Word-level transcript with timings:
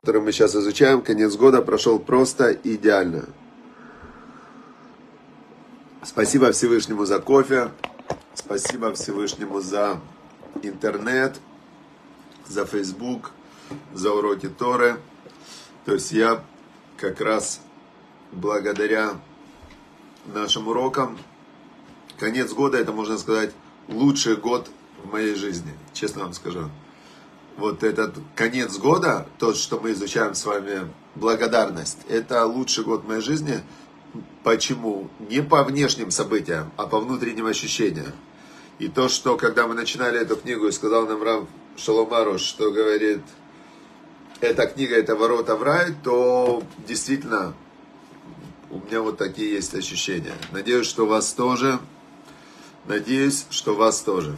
который 0.00 0.22
мы 0.22 0.32
сейчас 0.32 0.54
изучаем, 0.54 1.02
конец 1.02 1.34
года 1.36 1.60
прошел 1.60 1.98
просто 1.98 2.52
идеально. 2.52 3.26
Спасибо 6.04 6.52
Всевышнему 6.52 7.04
за 7.04 7.18
кофе, 7.18 7.72
спасибо 8.34 8.94
Всевышнему 8.94 9.60
за 9.60 10.00
интернет, 10.62 11.40
за 12.46 12.64
Facebook, 12.64 13.32
за 13.92 14.12
уроки 14.12 14.48
Торы. 14.48 14.98
То 15.84 15.94
есть 15.94 16.12
я 16.12 16.42
как 16.96 17.20
раз 17.20 17.60
благодаря 18.32 19.20
нашим 20.26 20.68
урокам, 20.68 21.18
конец 22.18 22.52
года, 22.52 22.78
это 22.78 22.92
можно 22.92 23.18
сказать, 23.18 23.50
лучший 23.88 24.36
год 24.36 24.70
в 25.02 25.12
моей 25.12 25.34
жизни, 25.34 25.72
честно 25.92 26.24
вам 26.24 26.32
скажу. 26.32 26.70
Вот 27.56 27.82
этот 27.82 28.14
конец 28.34 28.78
года, 28.78 29.26
то, 29.38 29.52
что 29.54 29.80
мы 29.80 29.92
изучаем 29.92 30.34
с 30.34 30.44
вами, 30.44 30.88
благодарность, 31.14 31.98
это 32.08 32.44
лучший 32.46 32.84
год 32.84 33.04
в 33.04 33.08
моей 33.08 33.20
жизни. 33.20 33.60
Почему? 34.44 35.10
Не 35.18 35.42
по 35.42 35.64
внешним 35.64 36.10
событиям, 36.10 36.70
а 36.76 36.86
по 36.86 37.00
внутренним 37.00 37.46
ощущениям. 37.46 38.12
И 38.78 38.88
то, 38.88 39.08
что 39.08 39.36
когда 39.36 39.66
мы 39.66 39.74
начинали 39.74 40.20
эту 40.20 40.36
книгу, 40.36 40.68
и 40.68 40.72
сказал 40.72 41.06
нам 41.06 41.22
Рам 41.22 41.48
Шаломару, 41.76 42.38
что 42.38 42.70
говорит, 42.70 43.22
эта 44.40 44.66
книга 44.66 44.96
это 44.96 45.16
ворота 45.16 45.56
в 45.56 45.62
рай, 45.62 45.94
то 46.04 46.62
действительно 46.86 47.54
у 48.70 48.78
меня 48.78 49.00
вот 49.00 49.18
такие 49.18 49.54
есть 49.54 49.74
ощущения. 49.74 50.34
Надеюсь, 50.52 50.86
что 50.86 51.04
у 51.04 51.08
вас 51.08 51.32
тоже. 51.32 51.80
Надеюсь, 52.86 53.46
что 53.50 53.72
у 53.72 53.76
вас 53.76 54.00
тоже. 54.00 54.36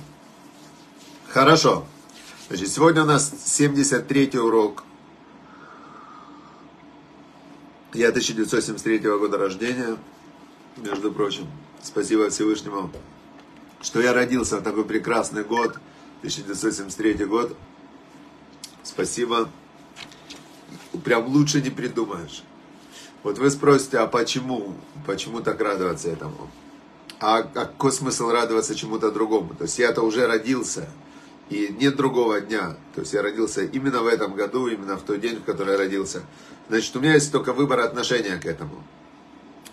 Хорошо. 1.32 1.86
Значит, 2.48 2.70
сегодня 2.70 3.04
у 3.04 3.06
нас 3.06 3.32
73-й 3.32 4.36
урок. 4.36 4.82
Я 7.94 8.08
1973 8.08 8.98
года 8.98 9.38
рождения, 9.38 9.96
между 10.76 11.12
прочим. 11.12 11.46
Спасибо 11.80 12.30
Всевышнему, 12.30 12.90
что 13.80 14.00
я 14.00 14.12
родился 14.12 14.56
в 14.56 14.62
такой 14.62 14.84
прекрасный 14.84 15.44
год, 15.44 15.78
1973 16.18 17.24
год. 17.26 17.56
Спасибо. 18.82 19.48
Прям 21.04 21.28
лучше 21.28 21.62
не 21.62 21.70
придумаешь. 21.70 22.42
Вот 23.22 23.38
вы 23.38 23.50
спросите, 23.50 23.98
а 23.98 24.08
почему? 24.08 24.74
Почему 25.06 25.40
так 25.42 25.60
радоваться 25.60 26.08
этому? 26.08 26.50
А 27.20 27.42
какой 27.42 27.92
смысл 27.92 28.30
радоваться 28.30 28.74
чему-то 28.74 29.12
другому? 29.12 29.54
То 29.54 29.64
есть 29.64 29.78
я-то 29.78 30.02
уже 30.02 30.26
родился, 30.26 30.88
и 31.50 31.74
нет 31.78 31.96
другого 31.96 32.40
дня. 32.40 32.76
То 32.94 33.02
есть 33.02 33.12
я 33.12 33.22
родился 33.22 33.62
именно 33.62 34.00
в 34.00 34.06
этом 34.06 34.34
году, 34.34 34.68
именно 34.68 34.96
в 34.96 35.02
тот 35.02 35.20
день, 35.20 35.36
в 35.36 35.44
который 35.44 35.72
я 35.72 35.78
родился. 35.78 36.22
Значит, 36.68 36.96
у 36.96 37.00
меня 37.00 37.14
есть 37.14 37.30
только 37.32 37.52
выбор 37.52 37.80
отношения 37.80 38.36
к 38.36 38.46
этому. 38.46 38.82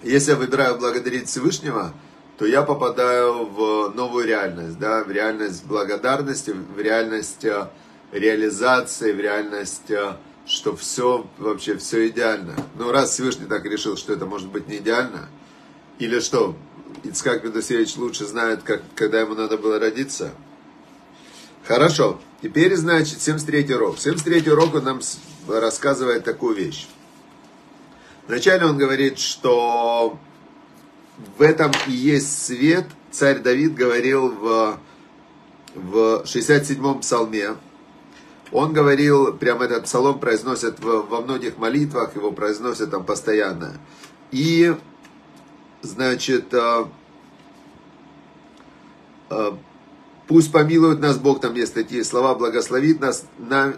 Если 0.04 0.32
я 0.32 0.38
выбираю 0.38 0.78
благодарить 0.78 1.28
Всевышнего, 1.28 1.94
то 2.38 2.46
я 2.46 2.62
попадаю 2.64 3.46
в 3.46 3.94
новую 3.96 4.26
реальность, 4.28 4.78
да, 4.78 5.04
в 5.04 5.12
реальность 5.12 5.66
благодарности, 5.66 6.52
в 6.52 6.80
реальность 6.80 7.46
э, 7.46 7.68
реализации, 8.12 9.12
в 9.12 9.20
реальность 9.20 9.90
э, 9.90 10.18
что 10.46 10.76
все, 10.76 11.28
вообще 11.38 11.78
все 11.78 12.08
идеально. 12.08 12.56
Но 12.76 12.92
раз 12.92 13.12
Всевышний 13.12 13.48
так 13.48 13.66
решил, 13.66 13.98
что 13.98 14.14
это 14.14 14.26
может 14.26 14.50
быть 14.50 14.68
не 14.68 14.78
идеально, 14.78 15.30
или 16.00 16.20
что, 16.20 16.56
Ицкак 17.04 17.44
Медусевич 17.44 17.98
лучше 17.98 18.26
знает, 18.26 18.64
как, 18.64 18.82
когда 18.96 19.20
ему 19.20 19.36
надо 19.36 19.58
было 19.58 19.80
родиться. 19.80 20.32
Хорошо, 21.68 22.18
теперь, 22.42 22.76
значит, 22.78 23.18
73-й 23.18 23.74
урок. 23.74 23.98
73-й 23.98 24.50
урок 24.50 24.76
он 24.76 24.84
нам 24.86 25.02
рассказывает 25.50 26.24
такую 26.24 26.56
вещь. 26.56 26.88
Вначале 28.26 28.66
он 28.66 28.78
говорит, 28.78 29.20
что 29.20 30.18
в 31.38 31.42
этом 31.42 31.72
и 31.88 31.92
есть 31.92 32.46
свет. 32.46 32.86
Царь 33.12 33.40
Давид 33.40 33.76
говорил 33.76 34.30
в, 34.30 34.80
в 35.76 36.24
67-м 36.24 37.00
псалме, 37.00 37.56
он 38.52 38.72
говорил, 38.72 39.34
прям 39.34 39.62
этот 39.62 39.86
псалом 39.86 40.20
произносят 40.20 40.80
во 40.80 41.22
многих 41.22 41.58
молитвах, 41.58 42.16
его 42.16 42.32
произносят 42.32 42.92
там 42.92 43.04
постоянно. 43.06 43.78
И, 44.32 44.74
значит, 45.82 46.54
а, 46.54 46.90
а, 49.30 49.58
пусть 50.28 50.52
помилует 50.52 51.00
нас 51.00 51.18
Бог, 51.18 51.42
там 51.42 51.56
есть 51.56 51.74
такие 51.74 52.04
слова, 52.04 52.36
благословит 52.36 53.00
нас, 53.00 53.26
нам, 53.38 53.76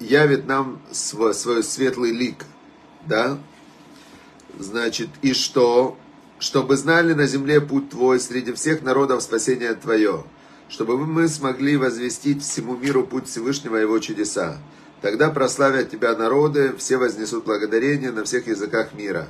явит 0.00 0.46
нам 0.46 0.80
свой, 0.90 1.34
свой 1.34 1.62
светлый 1.62 2.12
лик, 2.12 2.44
да? 3.06 3.38
Значит, 4.58 5.08
и 5.22 5.32
что? 5.32 5.96
Чтобы 6.38 6.76
знали 6.76 7.12
на 7.12 7.26
земле 7.26 7.60
путь 7.60 7.90
твой, 7.90 8.20
среди 8.20 8.52
всех 8.52 8.82
народов 8.82 9.22
спасение 9.22 9.74
твое 9.74 10.24
чтобы 10.72 10.96
мы 10.96 11.28
смогли 11.28 11.76
возвестить 11.76 12.42
всему 12.42 12.74
миру 12.74 13.04
путь 13.04 13.28
Всевышнего 13.28 13.76
и 13.76 13.82
его 13.82 13.98
чудеса. 13.98 14.56
Тогда 15.02 15.28
прославят 15.28 15.90
тебя 15.90 16.16
народы, 16.16 16.74
все 16.78 16.96
вознесут 16.96 17.44
благодарение 17.44 18.10
на 18.10 18.24
всех 18.24 18.46
языках 18.46 18.94
мира. 18.94 19.28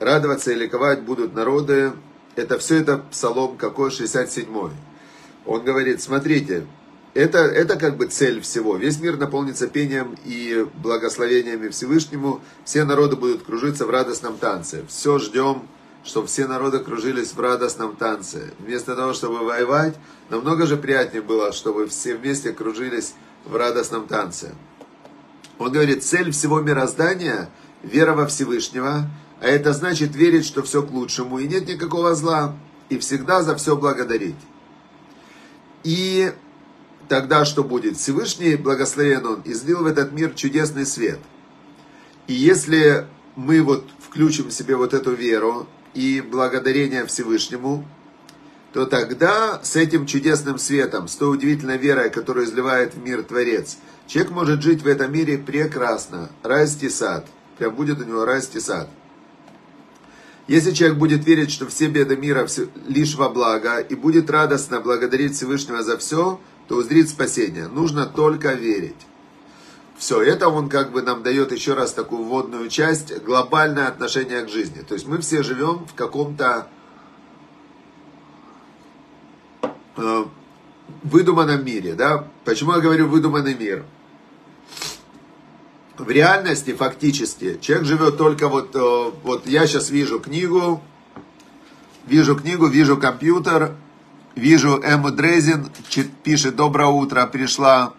Радоваться 0.00 0.50
и 0.50 0.56
ликовать 0.56 1.02
будут 1.02 1.34
народы. 1.34 1.92
Это 2.34 2.58
все 2.58 2.80
это 2.80 2.98
псалом 2.98 3.56
какой? 3.56 3.90
67-й. 3.90 4.72
Он 5.46 5.64
говорит, 5.64 6.00
смотрите, 6.00 6.66
это, 7.14 7.38
это 7.38 7.76
как 7.76 7.96
бы 7.96 8.06
цель 8.06 8.40
всего. 8.40 8.76
Весь 8.76 9.00
мир 9.00 9.16
наполнится 9.16 9.66
пением 9.66 10.16
и 10.24 10.66
благословениями 10.82 11.68
Всевышнему. 11.68 12.40
Все 12.64 12.84
народы 12.84 13.16
будут 13.16 13.42
кружиться 13.42 13.86
в 13.86 13.90
радостном 13.90 14.36
танце. 14.38 14.84
Все 14.88 15.18
ждем 15.18 15.62
чтобы 16.04 16.26
все 16.26 16.48
народы 16.48 16.80
кружились 16.80 17.32
в 17.32 17.38
радостном 17.38 17.94
танце. 17.94 18.52
Вместо 18.58 18.96
того, 18.96 19.12
чтобы 19.12 19.38
воевать, 19.38 19.94
намного 20.30 20.66
же 20.66 20.76
приятнее 20.76 21.22
было, 21.22 21.52
чтобы 21.52 21.86
все 21.86 22.16
вместе 22.16 22.52
кружились 22.52 23.14
в 23.44 23.54
радостном 23.54 24.08
танце. 24.08 24.52
Он 25.58 25.70
говорит, 25.70 26.02
цель 26.02 26.32
всего 26.32 26.60
мироздания– 26.60 27.48
вера 27.82 28.14
во 28.14 28.26
Всевышнего, 28.26 29.08
а 29.40 29.46
это 29.46 29.72
значит 29.72 30.14
верить, 30.14 30.46
что 30.46 30.62
все 30.62 30.82
к 30.82 30.90
лучшему, 30.90 31.38
и 31.38 31.48
нет 31.48 31.66
никакого 31.66 32.14
зла, 32.14 32.54
и 32.88 32.98
всегда 32.98 33.42
за 33.42 33.56
все 33.56 33.76
благодарить. 33.76 34.36
И 35.84 36.32
тогда 37.08 37.44
что 37.44 37.64
будет? 37.64 37.96
Всевышний, 37.96 38.56
благословен 38.56 39.26
Он, 39.26 39.42
излил 39.44 39.82
в 39.82 39.86
этот 39.86 40.12
мир 40.12 40.32
чудесный 40.34 40.86
свет. 40.86 41.18
И 42.26 42.34
если 42.34 43.06
мы 43.36 43.62
вот 43.62 43.86
включим 43.98 44.48
в 44.48 44.52
себе 44.52 44.76
вот 44.76 44.94
эту 44.94 45.12
веру, 45.12 45.66
и 45.94 46.20
благодарение 46.20 47.06
Всевышнему, 47.06 47.84
то 48.72 48.86
тогда 48.86 49.60
с 49.62 49.76
этим 49.76 50.06
чудесным 50.06 50.58
светом, 50.58 51.08
с 51.08 51.16
той 51.16 51.34
удивительной 51.34 51.76
верой, 51.76 52.10
которую 52.10 52.46
изливает 52.46 52.94
в 52.94 53.02
мир 53.02 53.22
Творец, 53.22 53.76
человек 54.06 54.32
может 54.32 54.62
жить 54.62 54.82
в 54.82 54.86
этом 54.86 55.12
мире 55.12 55.36
прекрасно, 55.36 56.30
расти 56.42 56.88
сад, 56.88 57.26
прям 57.58 57.74
будет 57.74 58.00
у 58.00 58.04
него 58.04 58.24
расти 58.24 58.60
сад. 58.60 58.88
Если 60.48 60.72
человек 60.72 60.98
будет 60.98 61.24
верить, 61.24 61.50
что 61.50 61.66
все 61.68 61.86
беды 61.86 62.16
мира 62.16 62.46
лишь 62.86 63.14
во 63.14 63.28
благо, 63.28 63.78
и 63.78 63.94
будет 63.94 64.30
радостно 64.30 64.80
благодарить 64.80 65.34
Всевышнего 65.34 65.82
за 65.82 65.98
все, 65.98 66.40
то 66.68 66.76
узрит 66.76 67.08
спасение. 67.08 67.68
Нужно 67.68 68.06
только 68.06 68.54
верить. 68.54 68.96
Все, 69.96 70.20
это 70.20 70.48
он 70.48 70.68
как 70.68 70.90
бы 70.90 71.02
нам 71.02 71.22
дает 71.22 71.52
еще 71.52 71.74
раз 71.74 71.92
такую 71.92 72.24
вводную 72.24 72.68
часть, 72.68 73.22
глобальное 73.22 73.86
отношение 73.86 74.42
к 74.42 74.48
жизни. 74.48 74.80
То 74.80 74.94
есть 74.94 75.06
мы 75.06 75.18
все 75.18 75.44
живем 75.44 75.86
в 75.86 75.94
каком-то 75.94 76.66
э, 79.96 80.24
выдуманном 81.04 81.64
мире, 81.64 81.94
да? 81.94 82.28
Почему 82.44 82.72
я 82.72 82.80
говорю 82.80 83.06
выдуманный 83.06 83.54
мир? 83.54 83.84
В 85.98 86.10
реальности, 86.10 86.72
фактически, 86.72 87.58
человек 87.60 87.86
живет 87.86 88.16
только 88.16 88.48
вот, 88.48 88.74
э, 88.74 89.10
вот 89.22 89.46
я 89.46 89.66
сейчас 89.66 89.90
вижу 89.90 90.20
книгу, 90.20 90.82
вижу 92.06 92.34
книгу, 92.34 92.66
вижу 92.66 92.96
компьютер, 92.96 93.74
вижу 94.34 94.80
Эмму 94.82 95.10
Дрезин, 95.10 95.68
пишет 96.22 96.56
«Доброе 96.56 96.88
утро, 96.88 97.26
пришла 97.26 97.92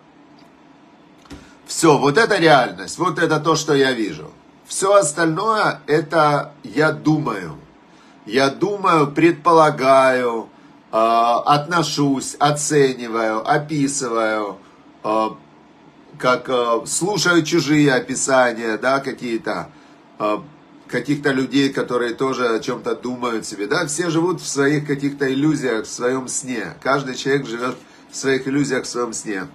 все, 1.65 1.97
вот 1.97 2.17
это 2.17 2.37
реальность, 2.37 2.97
вот 2.97 3.19
это 3.19 3.39
то, 3.39 3.55
что 3.55 3.73
я 3.73 3.93
вижу. 3.93 4.31
Все 4.65 4.93
остальное, 4.93 5.81
это 5.87 6.53
я 6.63 6.91
думаю. 6.91 7.57
Я 8.25 8.49
думаю, 8.49 9.11
предполагаю, 9.11 10.49
э, 10.91 10.95
отношусь, 10.97 12.35
оцениваю, 12.39 13.47
описываю, 13.49 14.57
э, 15.03 15.29
как 16.17 16.49
э, 16.49 16.81
слушаю 16.85 17.43
чужие 17.43 17.93
описания, 17.93 18.77
да, 18.77 18.99
какие-то, 18.99 19.69
э, 20.19 20.37
каких-то 20.87 21.31
людей, 21.31 21.71
которые 21.71 22.13
тоже 22.13 22.47
о 22.49 22.59
чем-то 22.59 22.95
думают 22.95 23.45
себе, 23.45 23.67
да, 23.67 23.85
все 23.87 24.09
живут 24.09 24.41
в 24.41 24.47
своих 24.47 24.85
каких-то 24.85 25.31
иллюзиях, 25.31 25.85
в 25.85 25.89
своем 25.89 26.27
сне. 26.27 26.75
Каждый 26.81 27.15
человек 27.15 27.47
живет 27.47 27.75
в 28.11 28.15
своих 28.15 28.47
иллюзиях, 28.47 28.83
в 28.83 28.87
своем 28.87 29.13
сне. 29.13 29.47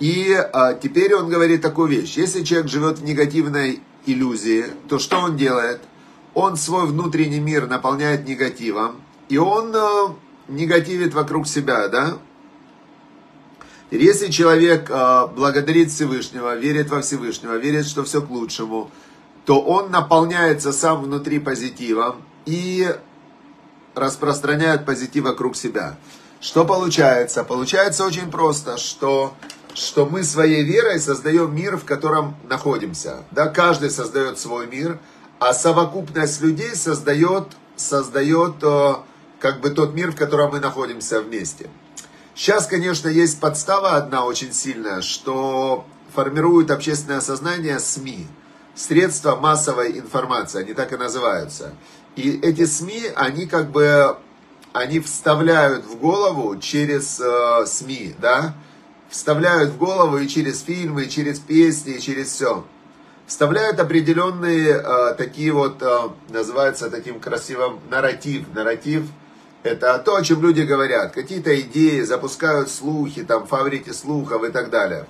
И 0.00 0.34
а, 0.34 0.74
теперь 0.74 1.14
он 1.14 1.28
говорит 1.28 1.62
такую 1.62 1.88
вещь. 1.88 2.16
Если 2.16 2.42
человек 2.42 2.68
живет 2.68 2.98
в 2.98 3.04
негативной 3.04 3.80
иллюзии, 4.04 4.66
то 4.88 4.98
что 4.98 5.18
он 5.18 5.36
делает? 5.36 5.80
Он 6.34 6.56
свой 6.56 6.86
внутренний 6.86 7.38
мир 7.38 7.68
наполняет 7.68 8.26
негативом, 8.26 9.00
и 9.28 9.38
он 9.38 9.72
а, 9.76 10.16
негативит 10.48 11.14
вокруг 11.14 11.46
себя, 11.46 11.86
да? 11.86 12.18
Если 13.92 14.28
человек 14.28 14.88
а, 14.90 15.26
благодарит 15.26 15.90
Всевышнего, 15.90 16.56
верит 16.56 16.88
во 16.88 17.02
Всевышнего, 17.02 17.56
верит, 17.56 17.86
что 17.86 18.04
все 18.04 18.22
к 18.22 18.30
лучшему, 18.30 18.90
то 19.44 19.60
он 19.60 19.90
наполняется 19.90 20.72
сам 20.72 21.02
внутри 21.02 21.38
позитивом 21.38 22.22
и 22.46 22.88
распространяет 23.94 24.86
позитив 24.86 25.24
вокруг 25.24 25.56
себя. 25.56 25.98
Что 26.40 26.64
получается? 26.64 27.44
Получается 27.44 28.06
очень 28.06 28.30
просто, 28.30 28.78
что, 28.78 29.34
что 29.74 30.06
мы 30.06 30.22
своей 30.22 30.64
верой 30.64 30.98
создаем 30.98 31.54
мир, 31.54 31.76
в 31.76 31.84
котором 31.84 32.34
находимся. 32.48 33.24
Да, 33.30 33.48
каждый 33.48 33.90
создает 33.90 34.38
свой 34.38 34.68
мир, 34.68 35.00
а 35.38 35.52
совокупность 35.52 36.40
людей 36.40 36.74
создает, 36.76 37.48
создает 37.76 38.54
э, 38.62 38.94
как 39.38 39.60
бы 39.60 39.68
тот 39.68 39.92
мир, 39.92 40.12
в 40.12 40.16
котором 40.16 40.52
мы 40.52 40.60
находимся 40.60 41.20
вместе. 41.20 41.68
Сейчас, 42.34 42.66
конечно, 42.66 43.08
есть 43.08 43.40
подстава 43.40 43.96
одна 43.96 44.24
очень 44.24 44.52
сильная, 44.52 45.02
что 45.02 45.84
формирует 46.14 46.70
общественное 46.70 47.20
сознание 47.20 47.78
СМИ. 47.78 48.26
Средства 48.74 49.36
массовой 49.36 49.98
информации, 49.98 50.60
они 50.60 50.72
так 50.72 50.92
и 50.94 50.96
называются. 50.96 51.74
И 52.16 52.40
эти 52.40 52.64
СМИ, 52.64 53.02
они 53.14 53.46
как 53.46 53.70
бы 53.70 54.16
они 54.72 55.00
вставляют 55.00 55.84
в 55.84 55.98
голову 55.98 56.58
через 56.58 57.20
э, 57.20 57.66
СМИ, 57.66 58.14
да, 58.18 58.54
вставляют 59.10 59.72
в 59.72 59.76
голову 59.76 60.16
и 60.16 60.26
через 60.26 60.62
фильмы, 60.62 61.04
и 61.04 61.10
через 61.10 61.38
песни, 61.38 61.94
и 61.94 62.00
через 62.00 62.28
все. 62.28 62.64
Вставляют 63.26 63.78
определенные 63.78 64.70
э, 64.70 65.14
такие 65.18 65.52
вот, 65.52 65.82
э, 65.82 65.98
называется 66.30 66.88
таким 66.88 67.20
красивым 67.20 67.80
нарратив. 67.90 68.46
Нарратив– 68.54 69.04
это 69.62 69.98
то, 69.98 70.16
о 70.16 70.22
чем 70.22 70.42
люди 70.42 70.62
говорят. 70.62 71.12
Какие-то 71.12 71.60
идеи, 71.60 72.00
запускают 72.00 72.70
слухи, 72.70 73.22
там, 73.22 73.46
фабрики 73.46 73.90
слухов 73.90 74.44
и 74.44 74.50
так 74.50 74.70
далее. 74.70 75.06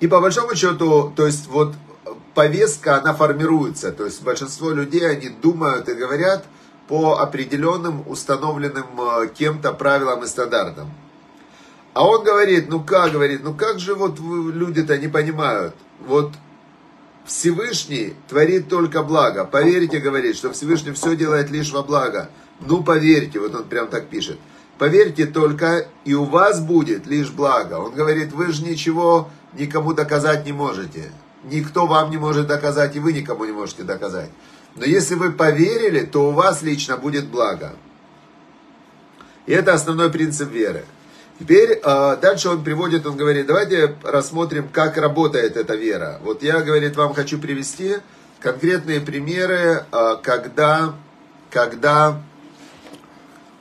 И 0.00 0.06
по 0.06 0.20
большому 0.20 0.54
счету, 0.54 1.12
то 1.14 1.26
есть 1.26 1.46
вот 1.46 1.74
повестка, 2.34 2.98
она 2.98 3.14
формируется. 3.14 3.92
То 3.92 4.04
есть 4.04 4.22
большинство 4.22 4.70
людей, 4.70 5.08
они 5.08 5.28
думают 5.28 5.88
и 5.88 5.94
говорят– 5.94 6.44
по 6.90 7.20
определенным 7.20 8.02
установленным 8.08 8.84
э, 9.00 9.28
кем-то 9.28 9.72
правилам 9.72 10.24
и 10.24 10.26
стандартам. 10.26 10.90
А 11.94 12.04
он 12.04 12.24
говорит, 12.24 12.68
ну 12.68 12.82
как, 12.82 13.12
говорит, 13.12 13.44
ну 13.44 13.54
как 13.54 13.78
же 13.78 13.94
вот 13.94 14.18
люди-то 14.18 14.98
не 14.98 15.06
понимают. 15.06 15.72
Вот 16.00 16.32
Всевышний 17.24 18.14
творит 18.28 18.68
только 18.68 19.04
благо. 19.04 19.44
Поверьте, 19.44 20.00
говорит, 20.00 20.34
что 20.34 20.50
Всевышний 20.50 20.90
все 20.90 21.14
делает 21.14 21.50
лишь 21.50 21.70
во 21.70 21.84
благо. 21.84 22.28
Ну 22.60 22.82
поверьте, 22.82 23.40
вот 23.40 23.54
он 23.54 23.64
прям 23.64 23.88
так 23.88 24.08
пишет. 24.08 24.38
Поверьте 24.78 25.26
только, 25.26 25.88
и 26.04 26.14
у 26.14 26.24
вас 26.24 26.60
будет 26.60 27.06
лишь 27.06 27.30
благо. 27.30 27.74
Он 27.74 27.92
говорит, 27.92 28.32
вы 28.32 28.52
же 28.52 28.64
ничего 28.64 29.28
никому 29.52 29.92
доказать 29.92 30.46
не 30.46 30.52
можете. 30.52 31.10
Никто 31.44 31.86
вам 31.86 32.10
не 32.10 32.16
может 32.16 32.46
доказать, 32.46 32.96
и 32.96 33.00
вы 33.00 33.12
никому 33.12 33.44
не 33.44 33.52
можете 33.52 33.82
доказать. 33.82 34.30
Но 34.76 34.84
если 34.84 35.14
вы 35.14 35.32
поверили, 35.32 36.00
то 36.00 36.28
у 36.28 36.32
вас 36.32 36.62
лично 36.62 36.96
будет 36.96 37.26
благо. 37.26 37.72
И 39.46 39.52
это 39.52 39.74
основной 39.74 40.10
принцип 40.10 40.50
веры. 40.50 40.84
Теперь 41.38 41.80
э, 41.82 42.16
дальше 42.20 42.50
он 42.50 42.62
приводит, 42.62 43.06
он 43.06 43.16
говорит, 43.16 43.46
давайте 43.46 43.96
рассмотрим, 44.02 44.68
как 44.70 44.98
работает 44.98 45.56
эта 45.56 45.74
вера. 45.74 46.20
Вот 46.22 46.42
я, 46.42 46.60
говорит, 46.60 46.96
вам 46.96 47.14
хочу 47.14 47.38
привести 47.38 47.96
конкретные 48.40 49.00
примеры, 49.00 49.84
э, 49.90 50.16
когда, 50.22 50.94
когда 51.50 52.20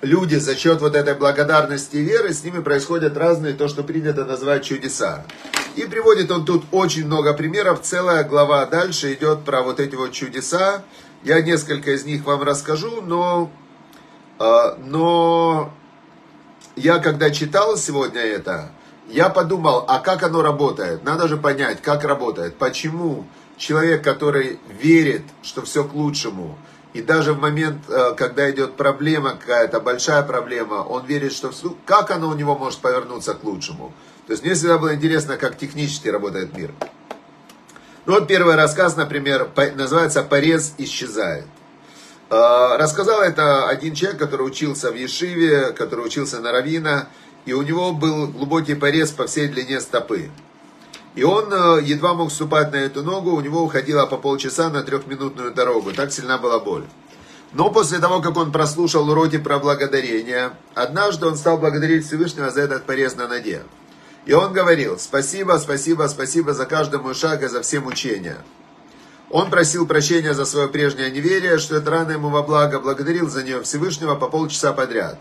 люди 0.01 0.35
за 0.35 0.55
счет 0.55 0.81
вот 0.81 0.95
этой 0.95 1.13
благодарности 1.13 1.97
и 1.97 2.03
веры, 2.03 2.33
с 2.33 2.43
ними 2.43 2.61
происходят 2.61 3.17
разные, 3.17 3.53
то, 3.53 3.67
что 3.67 3.83
принято 3.83 4.25
называть 4.25 4.63
чудеса. 4.63 5.25
И 5.75 5.85
приводит 5.85 6.31
он 6.31 6.45
тут 6.45 6.65
очень 6.71 7.05
много 7.05 7.33
примеров, 7.33 7.81
целая 7.81 8.23
глава 8.23 8.65
дальше 8.65 9.13
идет 9.13 9.43
про 9.43 9.61
вот 9.61 9.79
эти 9.79 9.95
вот 9.95 10.11
чудеса. 10.11 10.83
Я 11.23 11.41
несколько 11.41 11.91
из 11.91 12.05
них 12.05 12.25
вам 12.25 12.43
расскажу, 12.43 13.01
но, 13.01 13.51
а, 14.37 14.77
но 14.77 15.73
я 16.75 16.99
когда 16.99 17.29
читал 17.29 17.77
сегодня 17.77 18.21
это, 18.21 18.71
я 19.09 19.29
подумал, 19.29 19.85
а 19.87 19.99
как 19.99 20.23
оно 20.23 20.41
работает? 20.41 21.03
Надо 21.03 21.27
же 21.27 21.35
понять, 21.35 21.81
как 21.81 22.03
работает. 22.03 22.55
Почему 22.55 23.25
человек, 23.57 24.03
который 24.03 24.59
верит, 24.81 25.23
что 25.41 25.61
все 25.63 25.83
к 25.83 25.93
лучшему, 25.93 26.57
и 26.93 27.01
даже 27.01 27.33
в 27.33 27.39
момент, 27.39 27.83
э, 27.87 28.13
когда 28.17 28.49
идет 28.49 28.75
проблема 28.75 29.35
какая-то, 29.35 29.79
большая 29.79 30.23
проблема, 30.23 30.75
он 30.75 31.05
верит, 31.05 31.33
что 31.33 31.51
как 31.85 32.09
оно 32.11 32.29
у 32.29 32.33
него 32.33 32.55
может 32.55 32.79
повернуться 32.79 33.35
к 33.35 33.43
лучшему. 33.43 33.93
То 34.25 34.33
есть 34.33 34.43
мне 34.43 34.53
всегда 34.53 34.77
было 34.77 34.95
интересно, 34.95 35.37
как 35.37 35.57
технически 35.57 36.07
работает 36.07 36.55
мир. 36.57 36.71
Ну 38.05 38.13
вот 38.13 38.27
первый 38.27 38.55
рассказ, 38.55 38.95
например, 38.95 39.49
называется 39.75 40.23
«Порез 40.23 40.73
исчезает». 40.79 41.45
А, 42.31 42.77
рассказал 42.77 43.21
это 43.21 43.67
один 43.67 43.93
человек, 43.93 44.19
который 44.19 44.47
учился 44.47 44.91
в 44.91 44.95
Ешиве, 44.95 45.71
который 45.73 46.05
учился 46.05 46.39
на 46.39 46.51
Равина, 46.51 47.07
и 47.45 47.53
у 47.53 47.61
него 47.61 47.91
был 47.91 48.27
глубокий 48.27 48.75
порез 48.75 49.11
по 49.11 49.27
всей 49.27 49.47
длине 49.47 49.79
стопы. 49.79 50.29
И 51.19 51.23
он 51.23 51.51
э, 51.51 51.81
едва 51.83 52.13
мог 52.13 52.29
вступать 52.29 52.71
на 52.71 52.77
эту 52.77 53.03
ногу, 53.03 53.31
у 53.31 53.41
него 53.41 53.61
уходило 53.61 54.05
по 54.05 54.15
полчаса 54.15 54.69
на 54.69 54.83
трехминутную 54.83 55.53
дорогу, 55.53 55.91
так 55.91 56.13
сильна 56.13 56.37
была 56.37 56.61
боль. 56.61 56.85
Но 57.51 57.69
после 57.69 57.99
того, 57.99 58.21
как 58.21 58.37
он 58.37 58.53
прослушал 58.53 59.09
уроки 59.09 59.37
про 59.37 59.59
благодарение, 59.59 60.51
однажды 60.75 61.25
он 61.25 61.35
стал 61.35 61.57
благодарить 61.57 62.05
Всевышнего 62.05 62.51
за 62.51 62.61
этот 62.61 62.85
порез 62.85 63.17
на 63.17 63.27
ноге. 63.27 63.63
И 64.27 64.31
он 64.31 64.53
говорил, 64.53 64.97
спасибо, 64.97 65.59
спасибо, 65.61 66.07
спасибо 66.07 66.53
за 66.53 66.65
каждый 66.65 67.01
мой 67.01 67.15
шаг 67.15 67.43
и 67.43 67.49
за 67.49 67.61
все 67.63 67.81
мучения. 67.81 68.37
Он 69.29 69.49
просил 69.49 69.85
прощения 69.85 70.33
за 70.33 70.45
свое 70.45 70.69
прежнее 70.69 71.11
неверие, 71.11 71.57
что 71.57 71.75
это 71.75 71.91
рано 71.91 72.11
ему 72.11 72.29
во 72.29 72.43
благо, 72.43 72.79
благодарил 72.79 73.29
за 73.29 73.43
нее 73.43 73.61
Всевышнего 73.61 74.15
по 74.15 74.29
полчаса 74.29 74.71
подряд. 74.71 75.19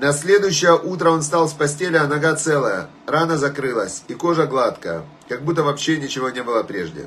На 0.00 0.12
следующее 0.12 0.76
утро 0.76 1.10
он 1.10 1.20
встал 1.20 1.48
с 1.48 1.52
постели, 1.52 1.96
а 1.96 2.06
нога 2.06 2.34
целая, 2.34 2.88
рана 3.06 3.38
закрылась 3.38 4.02
и 4.08 4.14
кожа 4.14 4.46
гладкая, 4.46 5.04
как 5.28 5.42
будто 5.42 5.62
вообще 5.62 5.98
ничего 5.98 6.30
не 6.30 6.42
было 6.42 6.62
прежде. 6.62 7.06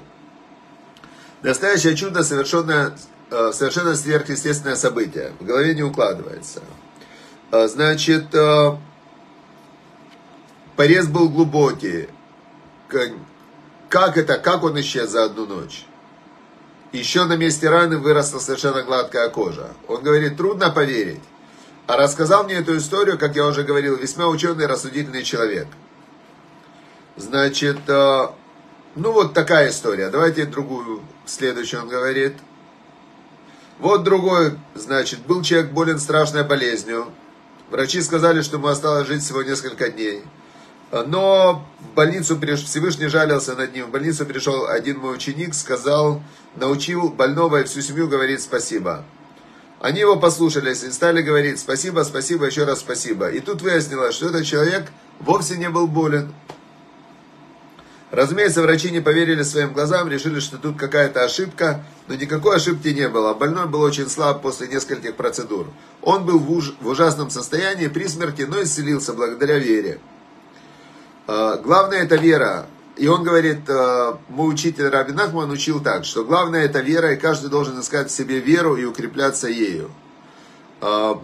Настоящее 1.41 1.95
чудо, 1.95 2.23
совершенное, 2.23 2.97
э, 3.29 3.51
совершенно 3.53 3.95
сверхъестественное 3.95 4.75
событие. 4.75 5.33
В 5.39 5.45
голове 5.45 5.75
не 5.75 5.83
укладывается. 5.83 6.61
Э, 7.51 7.67
значит, 7.67 8.33
э, 8.33 8.77
Порез 10.77 11.07
был 11.07 11.27
глубокий. 11.27 12.07
Как 13.89 14.15
это, 14.15 14.37
как 14.37 14.63
он 14.63 14.79
исчез 14.79 15.09
за 15.09 15.23
одну 15.23 15.47
ночь? 15.47 15.87
Еще 16.91 17.25
на 17.25 17.35
месте 17.35 17.67
раны 17.67 17.97
выросла 17.97 18.37
совершенно 18.37 18.83
гладкая 18.83 19.27
кожа. 19.29 19.71
Он 19.87 20.03
говорит, 20.03 20.37
трудно 20.37 20.69
поверить. 20.69 21.21
А 21.87 21.95
рассказал 21.95 22.43
мне 22.43 22.55
эту 22.55 22.77
историю, 22.77 23.17
как 23.17 23.37
я 23.37 23.45
уже 23.45 23.63
говорил, 23.63 23.95
весьма 23.95 24.27
ученый 24.27 24.65
рассудительный 24.65 25.23
человек. 25.23 25.67
Значит, 27.15 27.79
э, 27.87 28.27
ну 28.95 29.11
вот 29.13 29.33
такая 29.33 29.69
история. 29.69 30.09
Давайте 30.09 30.45
другую, 30.45 31.01
следующую 31.25 31.83
он 31.83 31.87
говорит. 31.87 32.33
Вот 33.79 34.03
другой, 34.03 34.59
значит, 34.75 35.19
был 35.25 35.41
человек 35.43 35.71
болен 35.71 35.97
страшной 35.97 36.43
болезнью. 36.43 37.07
Врачи 37.69 38.01
сказали, 38.01 38.41
что 38.41 38.57
ему 38.57 38.67
осталось 38.67 39.07
жить 39.07 39.23
всего 39.23 39.41
несколько 39.41 39.89
дней. 39.89 40.23
Но 40.91 41.65
в 41.79 41.95
больницу 41.95 42.37
приш... 42.37 42.63
Всевышний 42.63 43.07
жалился 43.07 43.55
над 43.55 43.73
ним. 43.73 43.85
В 43.85 43.91
больницу 43.91 44.25
пришел 44.25 44.67
один 44.67 44.99
мой 44.99 45.15
ученик, 45.15 45.53
сказал, 45.53 46.21
научил 46.55 47.09
больного 47.09 47.61
и 47.61 47.63
всю 47.63 47.81
семью 47.81 48.09
говорить 48.09 48.41
спасибо. 48.41 49.05
Они 49.79 49.99
его 49.99 50.17
послушались 50.17 50.83
и 50.83 50.91
стали 50.91 51.21
говорить 51.21 51.59
спасибо, 51.59 52.01
спасибо, 52.01 52.45
еще 52.45 52.63
раз 52.63 52.79
спасибо. 52.79 53.29
И 53.29 53.39
тут 53.39 53.61
выяснилось, 53.61 54.15
что 54.15 54.29
этот 54.29 54.45
человек 54.45 54.91
вовсе 55.19 55.57
не 55.57 55.69
был 55.69 55.87
болен. 55.87 56.33
Разумеется, 58.09 58.61
врачи 58.61 58.89
не 58.89 59.01
поверили 59.01 59.43
своим 59.43 59.73
глазам, 59.73 60.07
решили, 60.09 60.39
что 60.39 60.57
тут 60.57 60.77
какая-то 60.77 61.23
ошибка, 61.23 61.83
но 62.07 62.15
никакой 62.15 62.55
ошибки 62.55 62.87
не 62.87 63.09
было. 63.09 63.33
Больной 63.33 63.67
был 63.67 63.81
очень 63.81 64.09
слаб 64.09 64.41
после 64.41 64.67
нескольких 64.67 65.15
процедур. 65.15 65.67
Он 66.01 66.25
был 66.25 66.39
в, 66.39 66.49
уж... 66.51 66.73
в 66.79 66.87
ужасном 66.87 67.29
состоянии 67.29 67.87
при 67.87 68.07
смерти, 68.07 68.43
но 68.43 68.63
исцелился 68.63 69.13
благодаря 69.13 69.59
вере. 69.59 69.99
А, 71.27 71.57
главное 71.57 71.99
это 71.99 72.15
вера. 72.15 72.67
И 72.97 73.07
он 73.07 73.23
говорит, 73.23 73.69
а, 73.69 74.19
мой 74.27 74.51
учитель 74.51 74.89
Раби 74.89 75.13
Нахман 75.13 75.51
учил 75.51 75.81
так, 75.81 76.03
что 76.03 76.23
главное 76.23 76.65
это 76.65 76.79
вера, 76.79 77.13
и 77.13 77.17
каждый 77.17 77.49
должен 77.49 77.79
искать 77.79 78.09
в 78.09 78.15
себе 78.15 78.39
веру 78.39 78.75
и 78.75 78.85
укрепляться 78.85 79.47
ею. 79.47 79.91
А, 80.81 81.21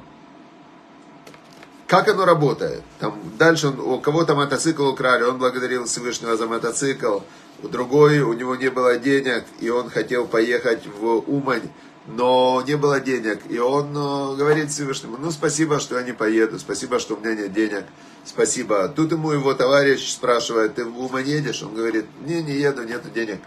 как 1.88 2.08
оно 2.08 2.26
работает? 2.26 2.84
Там, 3.00 3.20
дальше 3.38 3.68
он, 3.68 3.80
у 3.80 4.00
кого-то 4.00 4.36
мотоцикл 4.36 4.88
украли, 4.88 5.24
он 5.24 5.38
благодарил 5.38 5.86
Всевышнего 5.86 6.38
за 6.38 6.48
мотоцикл, 6.48 7.20
у 7.62 7.68
другой, 7.68 8.22
у 8.22 8.34
него 8.34 8.56
не 8.56 8.70
было 8.70 8.98
денег, 8.98 9.44
и 9.60 9.70
он 9.70 9.90
хотел 9.90 10.28
поехать 10.28 10.86
в 10.86 11.24
Умань, 11.28 11.70
но 12.08 12.64
не 12.66 12.76
было 12.76 13.00
денег. 13.00 13.40
И 13.50 13.58
он 13.60 13.90
э, 13.96 14.36
говорит 14.36 14.70
Всевышнему, 14.70 15.18
ну 15.18 15.32
спасибо, 15.32 15.80
что 15.80 15.98
я 15.98 16.04
не 16.04 16.14
поеду, 16.14 16.60
спасибо, 16.60 17.00
что 17.00 17.16
у 17.16 17.20
меня 17.20 17.36
нет 17.36 17.54
денег, 17.54 17.86
спасибо. 18.26 18.88
Тут 18.90 19.12
ему 19.12 19.32
его 19.32 19.54
товарищ 19.54 20.12
спрашивает, 20.12 20.76
ты 20.76 20.86
в 20.86 21.00
Умань 21.00 21.28
едешь? 21.28 21.64
Он 21.64 21.74
говорит, 21.74 22.06
не, 22.26 22.42
не 22.44 22.54
еду, 22.54 22.84
нету 22.84 23.10
денег. 23.10 23.40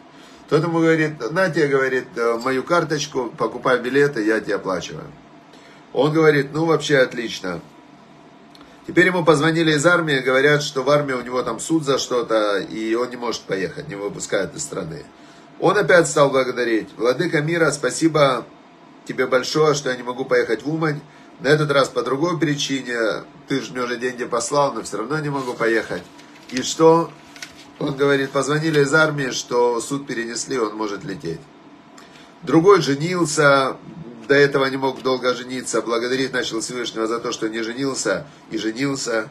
Тот 0.49 0.63
ему 0.63 0.79
говорит, 0.79 1.33
на 1.33 1.51
тебе, 1.51 1.67
говорит, 1.67 2.07
э, 2.17 2.39
мою 2.43 2.63
карточку, 2.63 3.33
покупай 3.37 3.79
билеты, 3.81 4.25
я 4.25 4.41
тебе 4.41 4.55
оплачиваю. 4.55 5.07
Он 5.93 6.13
говорит, 6.13 6.53
ну 6.53 6.65
вообще 6.67 6.99
отлично. 6.99 7.61
Теперь 8.87 9.07
ему 9.07 9.25
позвонили 9.25 9.73
из 9.73 9.85
армии, 9.85 10.21
говорят, 10.21 10.63
что 10.63 10.83
в 10.83 10.91
армии 10.91 11.15
у 11.15 11.23
него 11.23 11.43
там 11.43 11.59
суд 11.59 11.85
за 11.85 11.99
что-то, 11.99 12.59
и 12.61 12.95
он 12.95 13.11
не 13.11 13.17
может 13.17 13.43
поехать, 13.43 13.89
не 13.89 13.97
выпускают 13.97 14.55
из 14.55 14.63
страны. 14.63 15.05
Он 15.61 15.77
опять 15.77 16.09
стал 16.09 16.31
благодарить. 16.31 16.89
Владыка 16.97 17.41
мира, 17.41 17.71
спасибо 17.71 18.47
тебе 19.07 19.27
большое, 19.27 19.75
что 19.75 19.91
я 19.91 19.97
не 19.97 20.03
могу 20.03 20.25
поехать 20.25 20.63
в 20.63 20.73
Умань. 20.73 21.01
На 21.41 21.49
этот 21.49 21.71
раз 21.71 21.89
по 21.89 22.03
другой 22.03 22.39
причине. 22.39 23.25
Ты 23.49 23.61
же 23.61 23.73
мне 23.73 23.83
уже 23.83 23.97
деньги 23.97 24.25
послал, 24.25 24.73
но 24.73 24.83
все 24.83 24.99
равно 24.99 25.19
не 25.19 25.29
могу 25.29 25.55
поехать. 25.55 26.03
И 26.51 26.63
что? 26.63 27.11
Он 27.79 27.95
говорит, 27.95 28.31
позвонили 28.31 28.81
из 28.81 28.95
армии, 28.95 29.31
что 29.31 29.81
суд 29.81 30.07
перенесли, 30.07 30.59
он 30.59 30.75
может 30.77 31.05
лететь. 31.05 31.41
Другой 32.43 32.81
женился, 32.81 33.77
до 34.29 34.35
этого 34.35 34.67
не 34.67 34.77
мог 34.77 35.03
долго 35.03 35.35
жениться, 35.35 35.83
благодарить 35.83 36.33
начал 36.33 36.61
Всевышнего 36.61 37.07
за 37.07 37.19
то, 37.19 37.33
что 37.33 37.49
не 37.49 37.63
женился 37.63 38.27
и 38.51 38.57
женился, 38.57 39.29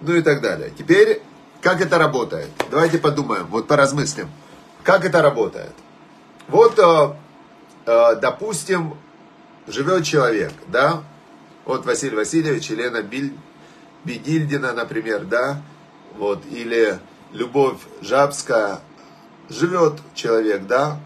ну 0.00 0.14
и 0.14 0.22
так 0.22 0.42
далее. 0.42 0.72
Теперь, 0.76 1.22
как 1.62 1.80
это 1.80 1.98
работает? 1.98 2.48
Давайте 2.70 2.98
подумаем, 2.98 3.46
вот 3.46 3.68
поразмыслим. 3.68 4.28
Как 4.84 5.04
это 5.04 5.22
работает? 5.22 5.72
Вот, 6.48 6.78
э, 6.78 7.14
э, 7.86 8.16
допустим, 8.16 8.96
живет 9.66 10.04
человек, 10.04 10.52
да, 10.66 11.02
вот 11.64 11.86
Василий 11.86 12.16
Васильевич, 12.16 12.70
Елена 12.70 13.02
Биль, 13.02 13.32
Бегильдина, 14.04 14.72
например, 14.72 15.24
да, 15.24 15.62
вот, 16.16 16.42
или 16.50 16.98
Любовь 17.32 17.78
Жабская, 18.00 18.80
живет 19.48 20.00
человек, 20.14 20.66
да, 20.66 20.98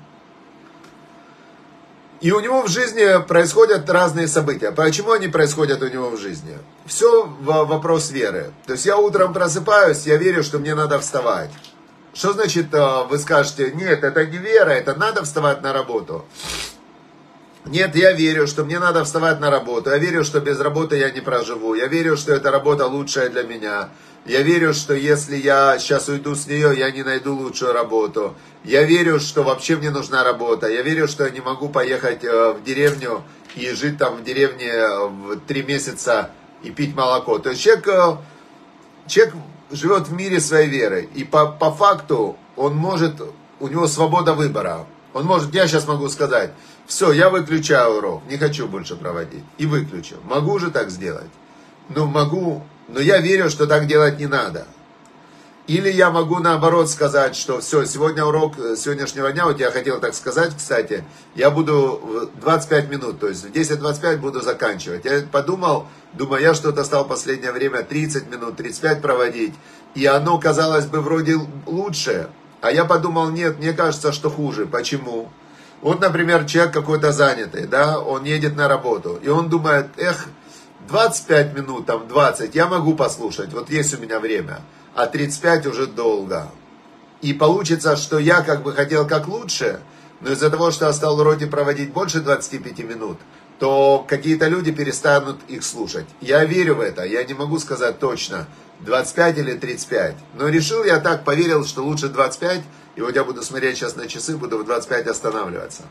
и 2.21 2.33
у 2.33 2.41
него 2.41 2.63
в 2.63 2.69
жизни 2.69 3.23
происходят 3.27 3.89
разные 3.91 4.27
события. 4.27 4.73
Почему 4.73 5.13
они 5.13 5.29
происходят 5.29 5.83
у 5.83 5.89
него 5.89 6.09
в 6.09 6.19
жизни? 6.19 6.57
Все 6.87 7.27
вопрос 7.43 8.11
веры. 8.11 8.53
То 8.65 8.73
есть 8.73 8.87
я 8.87 8.97
утром 8.97 9.35
просыпаюсь, 9.35 10.07
я 10.07 10.17
верю, 10.17 10.43
что 10.43 10.59
мне 10.59 10.75
надо 10.75 10.99
вставать. 10.99 11.51
Что 12.17 12.33
значит, 12.33 12.73
э, 12.73 13.05
вы 13.11 13.19
скажете, 13.19 13.73
нет, 13.73 14.03
это 14.03 14.25
не 14.25 14.39
вера, 14.39 14.71
это 14.71 14.95
надо 14.95 15.23
вставать 15.23 15.61
на 15.61 15.75
работу. 15.75 16.25
Нет, 17.67 17.95
я 17.95 18.13
верю, 18.13 18.47
что 18.47 18.65
мне 18.65 18.79
надо 18.79 19.05
вставать 19.05 19.39
на 19.39 19.51
работу. 19.51 19.91
Я 19.91 19.99
верю, 19.99 20.25
что 20.25 20.41
без 20.41 20.59
работы 20.59 20.97
я 20.97 21.11
не 21.11 21.21
проживу. 21.21 21.75
Я 21.75 21.89
верю, 21.89 22.17
что 22.17 22.33
эта 22.33 22.51
работа 22.51 22.87
лучшая 22.87 23.29
для 23.29 23.43
меня. 23.43 23.91
Я 24.25 24.41
верю, 24.41 24.73
что 24.73 24.95
если 24.95 25.37
я 25.37 25.79
сейчас 25.79 26.09
уйду 26.09 26.35
с 26.35 26.47
нее, 26.47 26.73
я 26.79 26.91
не 26.91 27.03
найду 27.03 27.35
лучшую 27.37 27.75
работу. 27.75 28.35
Я 28.65 28.85
верю, 28.85 29.21
что 29.21 29.43
вообще 29.43 29.77
мне 29.77 29.91
нужна 29.91 30.25
работа. 30.25 30.69
Я 30.69 30.81
верю, 30.81 31.09
что 31.09 31.25
я 31.25 31.31
не 31.31 31.41
могу 31.41 31.69
поехать 31.69 32.25
э, 32.25 32.53
в 32.53 32.65
деревню 32.65 33.25
и 33.57 33.69
жить 33.73 33.99
там 33.99 34.17
в 34.17 34.25
деревне 34.25 34.71
э, 34.71 35.11
три 35.47 35.63
месяца 35.63 36.31
и 36.63 36.71
пить 36.71 36.97
молоко. 36.97 37.39
То 37.41 37.51
есть 37.51 37.63
человек, 37.63 38.21
человек 39.07 39.35
живет 39.71 40.09
в 40.09 40.13
мире 40.13 40.41
своей 40.41 40.69
веры. 40.69 41.09
И 41.15 41.25
по, 41.25 41.47
по 41.47 41.71
факту 41.73 42.37
он 42.57 42.75
может, 42.75 43.21
у 43.61 43.69
него 43.69 43.87
свобода 43.87 44.35
выбора. 44.35 44.87
Он 45.13 45.25
может, 45.25 45.55
я 45.55 45.67
сейчас 45.67 45.87
могу 45.87 46.09
сказать, 46.09 46.53
все, 46.87 47.13
я 47.13 47.31
выключаю 47.31 47.99
урок, 47.99 48.23
не 48.29 48.37
хочу 48.37 48.69
больше 48.69 48.97
проводить. 48.97 49.45
И 49.59 49.67
выключу. 49.67 50.17
Могу 50.25 50.59
же 50.59 50.71
так 50.71 50.91
сделать. 50.91 51.31
Ну, 51.89 52.07
могу 52.07 52.63
но 52.89 53.01
я 53.01 53.19
верю, 53.19 53.51
что 53.51 53.67
так 53.67 53.87
делать 53.87 54.19
не 54.19 54.27
надо. 54.27 54.67
Или 55.67 55.91
я 55.91 56.11
могу 56.11 56.39
наоборот 56.39 56.89
сказать, 56.89 57.35
что 57.35 57.61
все, 57.61 57.85
сегодня 57.87 58.25
урок 58.25 58.57
э, 58.57 58.77
сегодняшнего 58.77 59.33
дня, 59.33 59.47
вот 59.47 59.59
я 59.59 59.73
хотел 59.73 59.99
так 59.99 60.15
сказать, 60.15 60.57
кстати, 60.57 61.05
я 61.35 61.51
буду 61.51 62.31
25 62.41 62.89
минут, 62.89 63.19
то 63.19 63.27
есть 63.27 63.45
в 63.45 63.51
10.25 63.51 64.19
буду 64.19 64.43
заканчивать. 64.43 65.05
Я 65.05 65.23
подумал, 65.23 65.89
думаю, 66.13 66.41
я 66.41 66.55
что-то 66.55 66.85
стал 66.85 67.05
в 67.05 67.09
последнее 67.09 67.51
время 67.51 67.83
30 67.83 68.31
минут, 68.31 68.57
35 68.57 69.03
проводить, 69.03 69.55
и 69.97 70.07
оно 70.07 70.39
казалось 70.39 70.87
бы 70.87 71.01
вроде 71.01 71.37
лучше, 71.67 72.29
а 72.61 72.71
я 72.71 72.85
подумал, 72.85 73.31
нет, 73.31 73.59
мне 73.59 73.73
кажется, 73.73 74.13
что 74.13 74.31
хуже. 74.31 74.67
Почему? 74.67 75.31
Вот, 75.83 76.01
например, 76.01 76.45
человек 76.45 76.73
какой-то 76.73 77.11
занятый, 77.11 77.67
да, 77.67 77.99
он 77.99 78.23
едет 78.23 78.55
на 78.55 78.69
работу, 78.69 79.19
и 79.21 79.29
он 79.29 79.49
думает, 79.49 79.89
эх, 79.97 80.27
25 80.89 81.55
минут, 81.55 81.87
там 81.87 82.07
20 82.07 82.55
я 82.55 82.67
могу 82.67 82.95
послушать, 82.95 83.53
вот 83.53 83.69
есть 83.69 83.99
у 83.99 84.01
меня 84.01 84.21
время, 84.21 84.61
а 84.97 85.07
35 85.07 85.67
уже 85.67 85.87
долго. 85.87 86.49
И 87.21 87.35
получится, 87.35 87.97
что 87.97 88.19
я 88.19 88.41
как 88.41 88.63
бы 88.63 88.73
хотел 88.73 89.07
как 89.07 89.29
лучше, 89.29 89.81
но 90.23 90.33
из-за 90.33 90.51
того, 90.51 90.71
что 90.71 90.87
я 90.87 90.93
стал 90.95 91.17
вроде 91.17 91.47
проводить 91.47 91.93
больше 91.93 92.21
25 92.21 92.79
минут, 92.81 93.19
то 93.59 94.05
какие-то 94.09 94.49
люди 94.49 94.73
перестанут 94.73 95.39
их 95.49 95.65
слушать. 95.65 96.07
Я 96.21 96.45
верю 96.45 96.77
в 96.77 96.81
это, 96.81 97.05
я 97.05 97.23
не 97.25 97.35
могу 97.35 97.59
сказать 97.59 97.99
точно, 97.99 98.47
25 98.81 99.39
или 99.39 99.53
35. 99.53 100.15
Но 100.35 100.49
решил 100.49 100.83
я 100.85 100.99
так, 100.99 101.25
поверил, 101.25 101.65
что 101.67 101.85
лучше 101.85 102.09
25, 102.09 102.63
и 102.97 103.01
вот 103.03 103.15
я 103.15 103.25
буду 103.25 103.43
смотреть 103.43 103.77
сейчас 103.77 103.97
на 103.97 104.09
часы, 104.09 104.37
буду 104.37 104.59
в 104.59 104.65
25 104.65 105.07
останавливаться. 105.09 105.83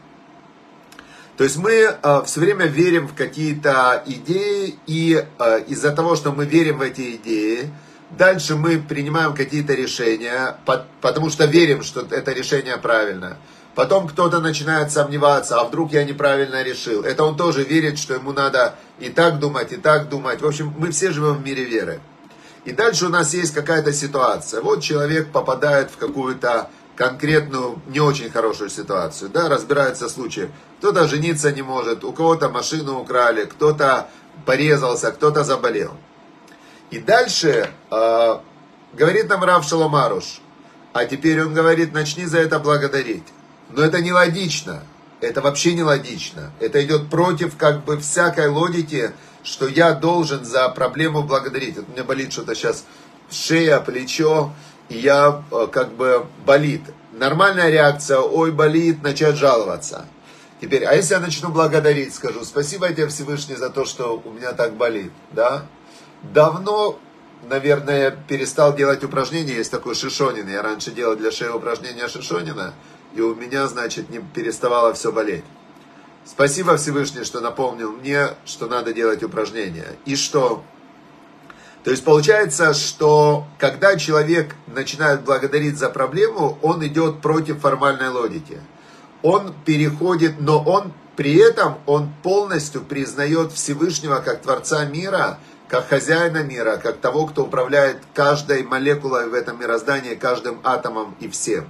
То 1.38 1.44
есть 1.44 1.58
мы 1.58 1.72
э, 1.72 2.22
все 2.26 2.40
время 2.40 2.66
верим 2.66 3.08
в 3.08 3.14
какие-то 3.14 4.02
идеи, 4.08 4.80
и 4.88 5.24
э, 5.38 5.64
из-за 5.68 5.92
того, 5.92 6.16
что 6.16 6.32
мы 6.32 6.46
верим 6.46 6.80
в 6.80 6.82
эти 6.82 7.18
идеи, 7.18 7.70
дальше 8.18 8.56
мы 8.56 8.78
принимаем 8.78 9.34
какие-то 9.34 9.74
решения, 9.74 10.58
потому 11.02 11.30
что 11.30 11.46
верим, 11.46 11.84
что 11.84 12.02
это 12.10 12.32
решение 12.32 12.78
правильно. 12.78 13.38
Потом 13.76 14.08
кто-то 14.08 14.40
начинает 14.40 14.92
сомневаться, 14.92 15.60
а 15.60 15.66
вдруг 15.66 15.92
я 15.92 16.06
неправильно 16.06 16.64
решил. 16.64 17.04
Это 17.04 17.26
он 17.26 17.36
тоже 17.36 17.64
верит, 17.64 18.00
что 18.00 18.14
ему 18.14 18.32
надо 18.32 18.76
и 19.00 19.10
так 19.10 19.40
думать, 19.40 19.74
и 19.74 19.78
так 19.78 20.08
думать. 20.08 20.42
В 20.42 20.48
общем, 20.48 20.74
мы 20.78 20.92
все 20.92 21.12
живем 21.12 21.36
в 21.36 21.44
мире 21.44 21.66
веры. 21.66 22.00
И 22.64 22.72
дальше 22.72 23.06
у 23.06 23.10
нас 23.10 23.34
есть 23.34 23.54
какая-то 23.54 23.92
ситуация. 23.92 24.62
Вот 24.62 24.82
человек 24.82 25.32
попадает 25.32 25.92
в 25.92 25.98
какую-то 25.98 26.70
конкретную 26.96 27.82
не 27.88 28.00
очень 28.00 28.32
хорошую 28.32 28.70
ситуацию, 28.70 29.30
да, 29.30 29.50
разбирается 29.50 30.08
случаи. 30.08 30.50
Кто-то 30.80 31.08
жениться 31.08 31.52
не 31.52 31.62
может, 31.62 32.04
у 32.06 32.14
кого-то 32.14 32.50
машину 32.50 33.00
украли, 33.00 33.44
кто-то 33.44 34.08
порезался, 34.46 35.12
кто-то 35.12 35.44
заболел. 35.44 35.92
И 36.96 37.00
дальше 37.00 37.70
э, 37.92 38.38
говорит 38.94 39.28
нам 39.28 39.44
Рав 39.44 39.68
Шаломаруш, 39.68 40.40
а 40.94 41.04
теперь 41.04 41.42
он 41.42 41.54
говорит, 41.54 41.92
начни 41.92 42.26
за 42.26 42.38
это 42.38 42.58
благодарить. 42.58 43.26
Но 43.70 43.84
это 43.84 44.00
не 44.00 44.14
логично, 44.14 44.82
это 45.20 45.42
вообще 45.42 45.74
не 45.74 45.84
логично. 45.84 46.54
Это 46.62 46.82
идет 46.86 47.10
против 47.10 47.58
как 47.58 47.84
бы 47.84 47.98
всякой 47.98 48.48
логики, 48.48 49.12
что 49.44 49.68
я 49.68 49.92
должен 49.92 50.46
за 50.46 50.70
проблему 50.70 51.24
благодарить. 51.24 51.76
Вот 51.76 51.90
у 51.90 51.92
меня 51.92 52.06
болит 52.06 52.32
что-то 52.32 52.56
сейчас 52.56 52.86
шея, 53.30 53.82
плечо, 53.82 54.54
и 54.88 54.98
я 54.98 55.44
э, 55.52 55.68
как 55.70 55.92
бы 55.96 56.26
болит. 56.46 56.84
Нормальная 57.12 57.70
реакция, 57.70 58.20
ой, 58.20 58.54
болит, 58.54 59.04
начать 59.04 59.36
жаловаться. 59.36 60.06
Теперь, 60.62 60.86
а 60.86 60.94
если 60.94 61.16
я 61.16 61.20
начну 61.20 61.50
благодарить, 61.50 62.16
скажу, 62.16 62.46
спасибо 62.46 62.88
тебе 62.88 63.08
Всевышний 63.08 63.56
за 63.56 63.70
то, 63.70 63.84
что 63.84 64.22
у 64.24 64.32
меня 64.32 64.54
так 64.54 64.78
болит, 64.78 65.12
да? 65.34 65.66
Давно, 66.34 67.00
наверное, 67.44 68.12
перестал 68.12 68.76
делать 68.76 69.04
упражнения, 69.04 69.56
есть 69.56 69.72
такой 69.72 69.96
Шишонин, 69.96 70.48
я 70.48 70.62
раньше 70.62 70.92
делал 70.92 71.16
для 71.16 71.32
шеи 71.32 71.50
упражнения 71.50 72.08
Шишонина, 72.08 72.74
и 73.14 73.22
у 73.22 73.36
меня, 73.36 73.68
значит, 73.68 74.10
не 74.10 74.20
переставало 74.20 74.94
все 74.94 75.12
болеть. 75.12 75.44
Спасибо 76.26 76.78
Всевышний, 76.78 77.24
что 77.24 77.40
напомнил 77.40 77.92
мне, 77.92 78.30
что 78.46 78.68
надо 78.68 78.94
делать 78.94 79.24
упражнения. 79.24 79.96
И 80.06 80.16
что? 80.16 80.64
То 81.84 81.92
есть 81.92 82.04
получается, 82.04 82.74
что 82.74 83.46
когда 83.60 83.96
человек 83.96 84.56
начинает 84.66 85.22
благодарить 85.22 85.78
за 85.78 85.90
проблему, 85.90 86.58
он 86.64 86.86
идет 86.86 87.22
против 87.22 87.60
формальной 87.60 88.10
логики. 88.10 88.60
Он 89.22 89.54
переходит, 89.66 90.42
но 90.42 90.64
он 90.64 90.94
при 91.16 91.36
этом 91.38 91.78
он 91.86 92.12
полностью 92.24 92.82
признает 92.82 93.52
Всевышнего 93.52 94.18
как 94.18 94.42
Творца 94.42 94.84
мира, 94.86 95.40
как 95.68 95.90
хозяина 95.90 96.44
мира, 96.44 96.78
как 96.78 96.98
того, 96.98 97.26
кто 97.26 97.44
управляет 97.44 97.98
каждой 98.14 98.64
молекулой 98.64 99.30
в 99.30 99.34
этом 99.34 99.60
мироздании, 99.60 100.16
каждым 100.16 100.60
атомом 100.64 101.16
и 101.20 101.28
всем. 101.28 101.66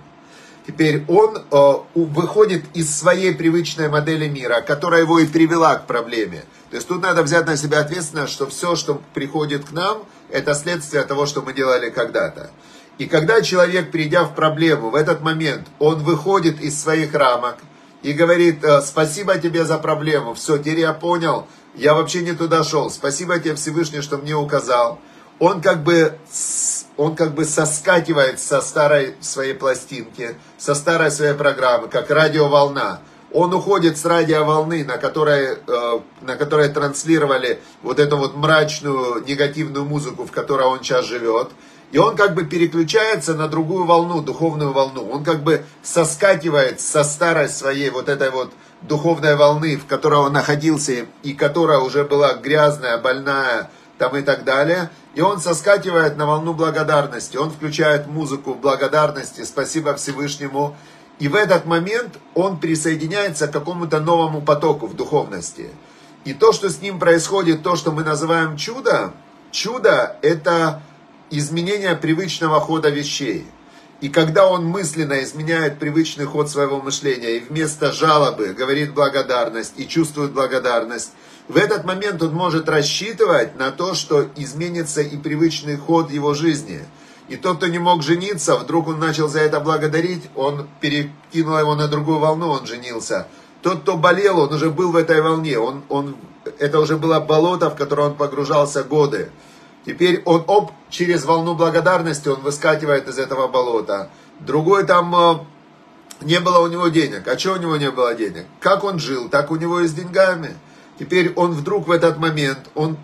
Теперь 0.68 1.06
он 1.08 1.38
э, 1.38 1.74
выходит 1.94 2.64
из 2.74 2.96
своей 2.96 3.34
привычной 3.36 3.88
модели 3.88 4.28
мира, 4.28 4.62
которая 4.62 5.02
его 5.02 5.20
и 5.20 5.28
привела 5.28 5.76
к 5.76 5.86
проблеме. 5.86 6.44
То 6.72 6.78
есть 6.78 6.88
тут 6.88 7.04
надо 7.04 7.22
взять 7.22 7.46
на 7.46 7.56
себя 7.56 7.82
ответственность, 7.82 8.34
что 8.34 8.48
все, 8.48 8.76
что 8.76 9.02
приходит 9.14 9.66
к 9.66 9.72
нам, 9.72 10.04
это 10.32 10.56
следствие 10.56 11.04
того, 11.04 11.28
что 11.28 11.44
мы 11.44 11.54
делали 11.54 11.92
когда-то. 11.92 12.50
И 12.98 13.06
когда 13.06 13.42
человек, 13.42 13.92
придя 13.92 14.24
в 14.24 14.34
проблему, 14.34 14.90
в 14.90 14.96
этот 14.96 15.22
момент, 15.22 15.68
он 15.80 16.00
выходит 16.00 16.60
из 16.62 16.82
своих 16.82 17.14
рамок 17.14 17.58
и 18.02 18.14
говорит, 18.14 18.64
«Э, 18.64 18.82
спасибо 18.82 19.38
тебе 19.38 19.66
за 19.66 19.78
проблему, 19.78 20.34
все, 20.34 20.58
теперь 20.58 20.80
я 20.80 20.94
понял, 20.94 21.48
я 21.76 21.94
вообще 21.94 22.22
не 22.22 22.34
туда 22.34 22.64
шел, 22.64 22.90
спасибо 22.90 23.40
тебе 23.40 23.56
Всевышний, 23.56 24.02
что 24.02 24.18
мне 24.18 24.36
указал. 24.36 25.00
Он 25.40 25.62
как 25.62 25.84
бы, 25.84 26.18
он 26.96 27.16
как 27.16 27.34
бы 27.34 27.44
соскакивает 27.44 28.40
со 28.40 28.62
старой 28.62 29.16
своей 29.20 29.54
пластинки, 29.54 30.36
со 30.58 30.76
старой 30.76 31.12
своей 31.12 31.34
программы, 31.34 31.90
как 31.90 32.10
радиоволна. 32.10 33.02
Он 33.34 33.54
уходит 33.54 33.98
с 33.98 34.06
радиоволны, 34.06 34.86
на 34.86 34.98
которой, 34.98 35.58
э, 35.68 36.00
на 36.22 36.38
которой 36.38 36.70
транслировали 36.70 37.60
вот 37.84 38.00
эту 38.00 38.16
вот 38.16 38.36
мрачную, 38.36 39.26
негативную 39.26 39.84
музыку, 39.84 40.24
в 40.26 40.32
которой 40.32 40.68
он 40.68 40.80
сейчас 40.80 41.06
живет. 41.06 41.50
И 41.92 41.98
он 41.98 42.16
как 42.16 42.34
бы 42.34 42.46
переключается 42.46 43.34
на 43.34 43.50
другую 43.50 43.86
волну, 43.86 44.22
духовную 44.22 44.72
волну. 44.72 45.10
Он 45.10 45.24
как 45.24 45.44
бы 45.44 45.66
соскакивает 45.84 46.80
со 46.80 47.04
старой 47.04 47.50
своей 47.50 47.90
вот 47.90 48.08
этой 48.08 48.32
вот 48.32 48.52
духовной 48.88 49.36
волны, 49.36 49.78
в 49.78 49.86
которой 49.86 50.20
он 50.20 50.34
находился, 50.34 51.06
и 51.24 51.34
которая 51.34 51.80
уже 51.80 52.04
была 52.04 52.34
грязная, 52.34 52.98
больная, 52.98 53.70
там 53.98 54.16
и 54.16 54.22
так 54.22 54.44
далее. 54.44 54.90
И 55.14 55.22
он 55.22 55.40
соскакивает 55.40 56.18
на 56.18 56.26
волну 56.26 56.54
благодарности. 56.54 57.38
Он 57.38 57.52
включает 57.52 58.08
музыку 58.08 58.54
благодарности, 58.54 59.44
спасибо 59.44 59.96
Всевышнему. 59.96 60.76
И 61.20 61.28
в 61.28 61.36
этот 61.36 61.66
момент 61.66 62.20
он 62.34 62.60
присоединяется 62.60 63.48
к 63.48 63.52
какому-то 63.52 64.00
новому 64.00 64.42
потоку 64.42 64.88
в 64.88 64.96
духовности. 64.96 65.70
И 66.26 66.34
то, 66.34 66.52
что 66.52 66.70
с 66.70 66.82
ним 66.82 67.00
происходит, 67.00 67.64
то, 67.64 67.76
что 67.76 67.92
мы 67.92 68.04
называем 68.04 68.58
чудо, 68.58 69.14
чудо 69.52 70.18
это 70.22 70.82
изменение 71.30 71.96
привычного 71.96 72.60
хода 72.60 72.90
вещей. 72.90 73.48
И 74.02 74.10
когда 74.10 74.48
он 74.48 74.66
мысленно 74.66 75.24
изменяет 75.24 75.80
привычный 75.80 76.26
ход 76.26 76.50
своего 76.50 76.82
мышления 76.82 77.38
и 77.38 77.40
вместо 77.40 77.94
жалобы 77.94 78.54
говорит 78.54 78.94
благодарность 78.94 79.74
и 79.78 79.88
чувствует 79.88 80.32
благодарность, 80.32 81.12
в 81.48 81.58
этот 81.58 81.86
момент 81.86 82.22
он 82.22 82.34
может 82.34 82.68
рассчитывать 82.68 83.58
на 83.58 83.72
то, 83.72 83.94
что 83.94 84.28
изменится 84.36 85.02
и 85.02 85.16
привычный 85.16 85.78
ход 85.78 86.12
его 86.12 86.34
жизни. 86.34 86.82
И 87.28 87.38
тот, 87.38 87.58
кто 87.58 87.68
не 87.68 87.80
мог 87.80 88.04
жениться, 88.04 88.56
вдруг 88.56 88.88
он 88.88 89.00
начал 89.00 89.28
за 89.28 89.40
это 89.40 89.60
благодарить, 89.60 90.24
он 90.36 90.68
перекинул 90.82 91.58
его 91.58 91.76
на 91.76 91.88
другую 91.88 92.20
волну, 92.20 92.50
он 92.50 92.66
женился. 92.66 93.28
Тот, 93.62 93.82
кто 93.82 93.98
болел, 93.98 94.40
он 94.40 94.54
уже 94.54 94.70
был 94.70 94.92
в 94.92 94.96
этой 94.96 95.22
волне, 95.22 95.58
он, 95.58 95.84
он, 95.90 96.18
это 96.60 96.80
уже 96.80 96.98
было 96.98 97.20
болото, 97.20 97.70
в 97.70 97.76
которое 97.76 98.10
он 98.10 98.16
погружался 98.16 98.84
годы. 98.84 99.32
Теперь 99.86 100.24
он, 100.26 100.44
оп, 100.48 100.72
через 100.90 101.26
волну 101.26 101.54
благодарности 101.54 102.28
он 102.28 102.42
выскакивает 102.42 103.08
из 103.08 103.20
этого 103.20 103.48
болота. 103.48 104.10
Другой 104.40 104.86
там 104.86 105.16
э, 105.16 105.40
не 106.22 106.40
было 106.40 106.60
у 106.60 106.68
него 106.68 106.88
денег. 106.88 107.28
А 107.28 107.38
что 107.38 107.54
у 107.54 107.58
него 107.58 107.78
не 107.78 107.92
было 107.92 108.16
денег? 108.16 108.46
Как 108.60 108.84
он 108.84 109.00
жил, 109.00 109.30
так 109.30 109.52
у 109.52 109.56
него 109.58 109.82
и 109.82 109.88
с 109.88 109.94
деньгами. 109.94 110.58
Теперь 110.98 111.34
он 111.36 111.52
вдруг 111.52 111.88
в 111.88 111.92
этот 111.92 112.18
момент, 112.18 112.60
он 112.74 112.98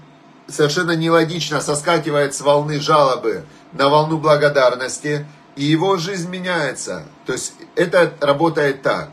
совершенно 0.48 0.96
нелогично 0.96 1.62
соскакивает 1.62 2.34
с 2.34 2.42
волны 2.42 2.80
жалобы 2.80 3.46
на 3.74 3.90
волну 3.90 4.18
благодарности, 4.18 5.26
и 5.56 5.64
его 5.64 5.98
жизнь 5.98 6.30
меняется. 6.30 7.04
То 7.26 7.34
есть 7.34 7.54
это 7.76 8.14
работает 8.22 8.82
так. 8.82 9.12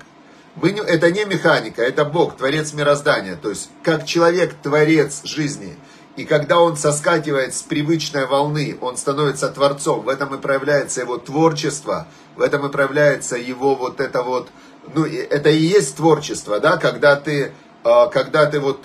Мы 0.56 0.72
не, 0.72 0.80
это 0.80 1.10
не 1.12 1.24
механика, 1.24 1.82
это 1.82 2.04
Бог, 2.04 2.36
Творец 2.36 2.72
мироздания. 2.72 3.36
То 3.36 3.50
есть 3.50 3.68
как 3.82 4.06
человек, 4.06 4.54
Творец 4.62 5.20
жизни– 5.24 5.76
и 6.18 6.24
когда 6.24 6.58
он 6.58 6.76
соскакивает 6.76 7.54
с 7.54 7.62
привычной 7.62 8.26
волны, 8.26 8.76
он 8.80 8.96
становится 8.96 9.48
творцом. 9.50 10.00
В 10.00 10.08
этом 10.08 10.34
и 10.34 10.38
проявляется 10.40 11.00
его 11.02 11.16
творчество, 11.16 12.08
в 12.34 12.42
этом 12.42 12.66
и 12.66 12.72
проявляется 12.72 13.36
его 13.36 13.76
вот 13.76 14.00
это 14.00 14.24
вот, 14.24 14.48
ну, 14.96 15.06
это 15.06 15.48
и 15.48 15.58
есть 15.58 15.94
творчество, 15.94 16.58
да, 16.58 16.76
когда 16.76 17.14
ты, 17.14 17.52
а, 17.84 18.08
когда 18.08 18.46
ты 18.46 18.58
вот, 18.58 18.84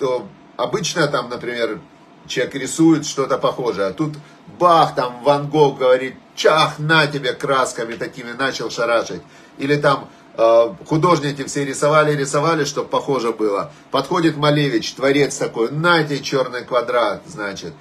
обычно 0.56 1.08
там, 1.08 1.28
например, 1.28 1.80
человек 2.28 2.54
рисует 2.54 3.04
что-то 3.04 3.36
похожее, 3.36 3.88
а 3.88 3.92
тут 3.92 4.12
бах, 4.60 4.94
там 4.94 5.24
Ван 5.24 5.48
Гог 5.48 5.78
говорит, 5.78 6.14
чах, 6.36 6.78
на 6.78 7.08
тебе 7.08 7.32
красками 7.32 7.94
такими 7.94 8.30
начал 8.30 8.70
шарашить. 8.70 9.22
Или 9.58 9.74
там 9.74 10.08
художники 10.36 11.44
все 11.44 11.64
рисовали, 11.64 12.16
рисовали, 12.16 12.64
чтобы 12.64 12.88
похоже 12.88 13.32
было. 13.32 13.70
Подходит 13.90 14.36
Малевич, 14.36 14.94
творец 14.94 15.36
такой, 15.36 15.70
нате 15.70 16.20
черный 16.20 16.64
квадрат, 16.64 17.22
значит. 17.26 17.72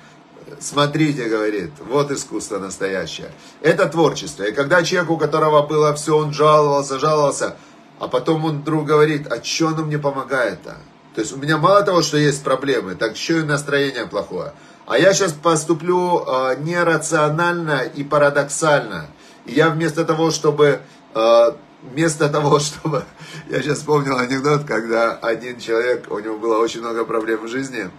Смотрите, 0.60 1.26
говорит, 1.26 1.72
вот 1.80 2.12
искусство 2.12 2.60
настоящее. 2.60 3.32
Это 3.62 3.88
творчество. 3.88 4.44
И 4.44 4.52
когда 4.52 4.84
человек, 4.84 5.10
у 5.10 5.18
которого 5.18 5.66
было 5.66 5.94
все, 5.96 6.18
он 6.18 6.32
жаловался, 6.32 7.00
жаловался, 7.00 7.56
а 8.00 8.08
потом 8.08 8.46
он 8.46 8.62
вдруг 8.62 8.86
говорит, 8.86 9.32
а 9.32 9.44
что 9.44 9.70
оно 9.70 9.84
мне 9.84 9.98
помогает-то? 9.98 10.78
То 11.16 11.22
есть 11.22 11.34
у 11.34 11.38
меня 11.38 11.58
мало 11.58 11.84
того, 11.84 12.02
что 12.02 12.18
есть 12.18 12.44
проблемы, 12.44 12.96
так 12.96 13.16
еще 13.16 13.40
и 13.40 13.44
настроение 13.44 14.06
плохое. 14.06 14.54
А 14.86 14.98
я 14.98 15.14
сейчас 15.14 15.32
поступлю 15.32 16.24
э, 16.26 16.56
нерационально 16.60 17.82
и 17.82 18.04
парадоксально. 18.04 19.08
И 19.46 19.54
я 19.54 19.70
вместо 19.70 20.06
того, 20.06 20.32
чтобы 20.32 20.82
э, 21.14 21.52
вместо 21.92 22.30
того, 22.30 22.60
чтобы... 22.60 23.04
Я 23.50 23.62
сейчас 23.62 23.80
вспомнил 23.80 24.18
анекдот, 24.18 24.64
когда 24.64 25.14
один 25.14 25.60
человек, 25.60 26.12
у 26.12 26.20
него 26.20 26.38
было 26.38 26.58
очень 26.58 26.82
много 26.82 27.06
проблем 27.06 27.46
в 27.46 27.48
жизни. 27.48 27.90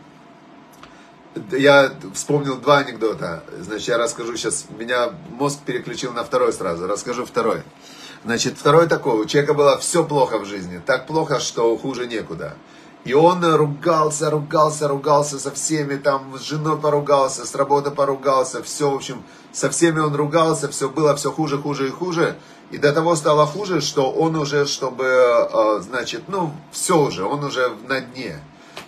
Я 1.51 1.93
вспомнил 2.15 2.57
два 2.57 2.79
анекдота. 2.79 3.43
Значит, 3.59 3.89
я 3.89 3.99
расскажу 3.99 4.37
сейчас. 4.37 4.67
Меня 4.79 5.11
мозг 5.31 5.61
переключил 5.65 6.13
на 6.13 6.25
второй 6.25 6.53
сразу. 6.53 6.87
Расскажу 6.87 7.25
второй. 7.27 7.63
Значит, 8.25 8.57
второй 8.57 8.87
такой. 8.87 9.21
У 9.21 9.25
человека 9.25 9.55
было 9.55 9.79
все 9.79 10.05
плохо 10.05 10.39
в 10.39 10.45
жизни. 10.45 10.81
Так 10.85 11.07
плохо, 11.07 11.41
что 11.41 11.77
хуже 11.77 12.07
некуда. 12.07 12.57
И 13.05 13.13
он 13.13 13.45
ругался, 13.45 14.31
ругался, 14.31 14.89
ругался 14.89 15.39
со 15.39 15.51
всеми, 15.51 15.97
там, 15.97 16.39
с 16.39 16.43
женой 16.43 16.81
поругался, 16.81 17.45
с 17.45 17.55
работы 17.55 17.91
поругался, 17.91 18.63
все, 18.63 18.91
в 18.91 18.95
общем, 18.95 19.23
со 19.53 19.69
всеми 19.69 19.99
он 19.99 20.15
ругался, 20.15 20.69
все 20.71 20.89
было 20.89 21.15
все 21.15 21.31
хуже, 21.31 21.59
хуже 21.59 21.89
и 21.89 21.91
хуже. 21.91 22.39
И 22.75 22.79
до 22.79 22.93
того 22.93 23.15
стало 23.15 23.47
хуже, 23.47 23.81
что 23.81 24.11
он 24.11 24.35
уже, 24.35 24.67
чтобы, 24.67 25.05
э, 25.05 25.81
значит, 25.81 26.23
ну, 26.27 26.51
все 26.73 26.99
уже, 26.99 27.25
он 27.25 27.45
уже 27.45 27.71
на 27.87 28.01
дне. 28.01 28.41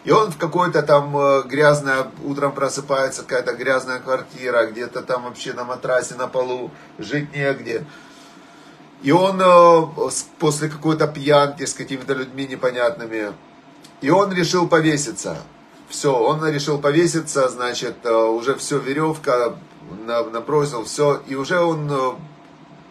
И 0.03 0.11
он 0.11 0.33
в 0.33 0.39
какой-то 0.39 0.83
там 0.83 1.17
э, 1.17 1.43
грязное, 1.45 2.09
утром 2.25 2.51
просыпается, 2.51 3.23
какая-то 3.23 3.53
грязная 3.53 4.01
квартира, 4.01 4.67
где-то 4.67 5.03
там 5.03 5.23
вообще 5.23 5.53
на 5.53 5.63
матрасе 5.63 6.17
на 6.17 6.27
полу, 6.27 6.73
жить 6.99 7.33
негде. 7.33 7.87
И 9.05 9.13
он 9.13 9.41
э, 9.41 10.11
после 10.41 10.69
какой-то 10.69 11.07
пьянки 11.07 11.65
с 11.65 11.73
какими-то 11.73 12.15
людьми 12.15 12.45
непонятными, 12.45 13.35
и 14.01 14.11
он 14.11 14.33
решил 14.33 14.67
повеситься. 14.67 15.37
Все, 15.89 16.13
он 16.13 16.45
решил 16.45 16.81
повеситься, 16.81 17.49
значит, 17.49 18.05
уже 18.05 18.57
все, 18.57 18.79
веревка, 18.79 19.55
набросил, 20.33 20.83
все, 20.83 21.23
и 21.29 21.37
уже 21.37 21.61
он 21.61 22.19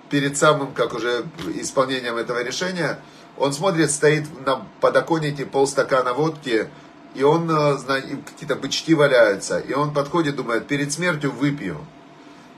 перед 0.10 0.38
самым, 0.38 0.74
как 0.74 0.94
уже 0.94 1.26
исполнением 1.56 2.18
этого 2.18 2.44
решения, 2.44 3.00
он 3.38 3.54
смотрит, 3.54 3.92
стоит 3.92 4.26
на 4.46 4.66
подоконнике 4.82 5.46
полстакана 5.46 6.14
водки, 6.14 6.70
и 7.16 7.24
он, 7.24 7.50
э, 7.50 7.78
какие-то 8.26 8.56
бычки 8.56 8.94
валяются, 8.94 9.60
и 9.60 9.74
он 9.74 9.94
подходит, 9.94 10.36
думает, 10.36 10.68
перед 10.68 10.92
смертью 10.92 11.32
выпью. 11.32 11.86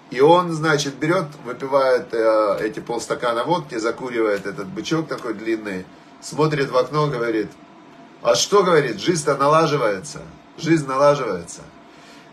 И 0.09 0.21
он, 0.21 0.51
значит, 0.53 0.95
берет, 0.95 1.25
выпивает 1.45 2.13
э, 2.13 2.57
эти 2.61 2.79
полстакана 2.79 3.43
водки, 3.43 3.75
закуривает 3.75 4.45
этот 4.45 4.67
бычок 4.67 5.07
такой 5.07 5.33
длинный, 5.33 5.85
смотрит 6.21 6.69
в 6.69 6.77
окно, 6.77 7.07
говорит, 7.07 7.51
а 8.21 8.35
что, 8.35 8.63
говорит, 8.63 8.99
жизнь-то 8.99 9.35
налаживается, 9.35 10.21
жизнь 10.57 10.87
налаживается. 10.87 11.61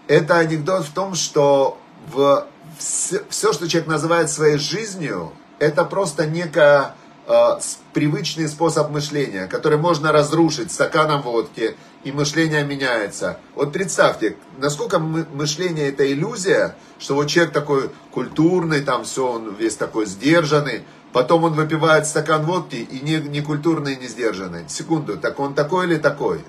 Это 0.07 0.39
анекдот 0.39 0.85
в 0.85 0.93
том, 0.93 1.15
что 1.15 1.79
в 2.13 2.47
все, 2.79 3.23
все, 3.29 3.53
что 3.53 3.69
человек 3.69 3.89
называет 3.89 4.31
своей 4.31 4.59
жизнью, 4.59 5.33
это 5.59 5.85
просто 5.85 6.27
некая 6.27 6.95
э, 7.27 7.59
привычный 7.93 8.49
способ 8.49 8.91
мышления, 8.91 9.47
который 9.47 9.79
можно 9.79 10.13
разрушить 10.13 10.73
стаканом 10.73 11.23
водки, 11.23 11.77
и 12.05 12.13
мышление 12.13 12.65
меняется. 12.65 13.39
Вот 13.55 13.73
представьте, 13.73 14.37
насколько 14.59 14.99
мы, 14.99 15.27
мышление 15.33 15.89
это 15.89 16.11
иллюзия, 16.11 16.77
что 16.99 17.15
вот 17.15 17.29
человек 17.29 17.53
такой 17.53 17.91
культурный, 18.11 18.83
там 18.83 19.05
все, 19.05 19.27
он 19.27 19.55
весь 19.55 19.77
такой 19.77 20.07
сдержанный, 20.07 20.85
потом 21.13 21.45
он 21.45 21.55
выпивает 21.55 22.07
стакан 22.07 22.45
водки 22.45 22.77
и 22.77 23.01
не, 23.01 23.17
не 23.17 23.41
культурный, 23.41 23.97
не 23.97 24.07
сдержанный. 24.07 24.69
Секунду, 24.69 25.17
так 25.17 25.41
он 25.41 25.55
такой 25.55 25.87
или 25.87 25.97
такой? 25.97 26.45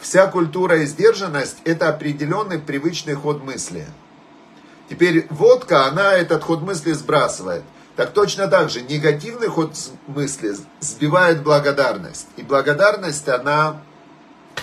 Вся 0.00 0.26
культура 0.26 0.82
и 0.82 0.86
сдержанность 0.86 1.58
это 1.64 1.88
определенный 1.88 2.58
привычный 2.58 3.14
ход 3.14 3.44
мысли. 3.44 3.86
Теперь 4.90 5.28
водка, 5.30 5.86
она 5.86 6.14
этот 6.14 6.42
ход 6.42 6.62
мысли 6.62 6.90
сбрасывает. 6.90 7.62
Так 7.94 8.12
точно 8.12 8.48
так 8.48 8.70
же 8.70 8.82
негативный 8.82 9.46
ход 9.46 9.72
мысли 10.08 10.56
сбивает 10.80 11.44
благодарность. 11.44 12.26
И 12.36 12.42
благодарность, 12.42 13.28
она, 13.28 13.82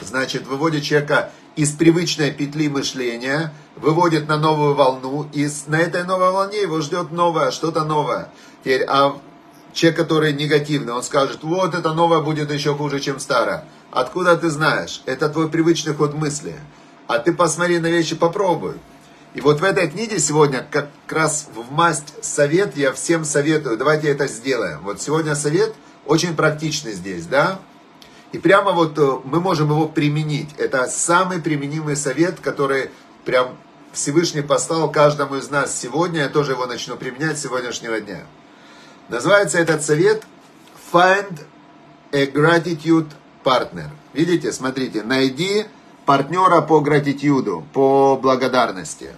значит, 0.02 0.46
выводит 0.46 0.84
человека 0.84 1.32
из 1.56 1.72
привычной 1.72 2.32
петли 2.32 2.68
мышления, 2.68 3.54
выводит 3.78 4.28
на 4.28 4.38
новую 4.38 4.76
волну, 4.76 5.30
и 5.32 5.48
на 5.68 5.80
этой 5.80 6.04
новой 6.04 6.32
волне 6.32 6.62
его 6.62 6.82
ждет 6.82 7.12
новое, 7.12 7.52
что-то 7.52 7.86
новое. 7.86 8.30
Теперь, 8.64 8.84
а 8.84 9.18
человек, 9.72 9.98
который 9.98 10.34
негативный, 10.34 10.92
он 10.92 11.04
скажет, 11.04 11.40
вот 11.44 11.74
это 11.74 11.94
новое 11.94 12.20
будет 12.20 12.52
еще 12.52 12.76
хуже, 12.76 13.00
чем 13.00 13.20
старое. 13.20 13.64
Откуда 13.92 14.36
ты 14.36 14.50
знаешь? 14.50 15.02
Это 15.06 15.30
твой 15.30 15.48
привычный 15.48 15.94
ход 15.94 16.14
мысли. 16.14 16.60
А 17.08 17.20
ты 17.20 17.34
посмотри 17.34 17.80
на 17.80 17.88
вещи, 17.88 18.16
попробуй. 18.16 18.74
И 19.38 19.42
вот 19.42 19.62
в 19.62 19.64
этой 19.64 19.88
книге 19.88 20.18
сегодня 20.18 20.66
как 20.72 20.90
раз 21.08 21.48
в 21.54 21.72
масть 21.72 22.26
совет 22.26 22.76
я 22.76 22.92
всем 22.92 23.24
советую. 23.24 23.78
Давайте 23.78 24.08
это 24.08 24.26
сделаем. 24.26 24.80
Вот 24.82 25.00
сегодня 25.00 25.36
совет 25.36 25.76
очень 26.08 26.36
практичный 26.36 26.94
здесь, 26.94 27.28
да? 27.28 27.60
И 28.32 28.40
прямо 28.40 28.72
вот 28.72 28.98
э, 28.98 29.20
мы 29.26 29.40
можем 29.40 29.70
его 29.70 29.88
применить. 29.88 30.50
Это 30.58 30.88
самый 30.88 31.40
применимый 31.40 31.96
совет, 31.96 32.40
который 32.40 32.90
прям 33.26 33.56
Всевышний 33.94 34.42
послал 34.42 34.92
каждому 34.92 35.36
из 35.36 35.52
нас 35.52 35.80
сегодня. 35.80 36.22
Я 36.22 36.30
тоже 36.30 36.54
его 36.54 36.66
начну 36.66 36.98
применять 36.98 37.38
с 37.38 37.44
сегодняшнего 37.44 38.02
дня. 38.02 38.24
Называется 39.08 39.60
этот 39.60 39.84
совет 39.84 40.24
Find 40.92 41.42
a 42.12 42.26
Gratitude 42.26 43.12
Partner. 43.44 43.92
Видите, 44.14 44.52
смотрите, 44.52 45.04
найди 45.04 45.68
партнера 46.08 46.62
по 46.62 46.80
гратитюду, 46.80 47.68
по 47.72 48.18
благодарности. 48.20 49.12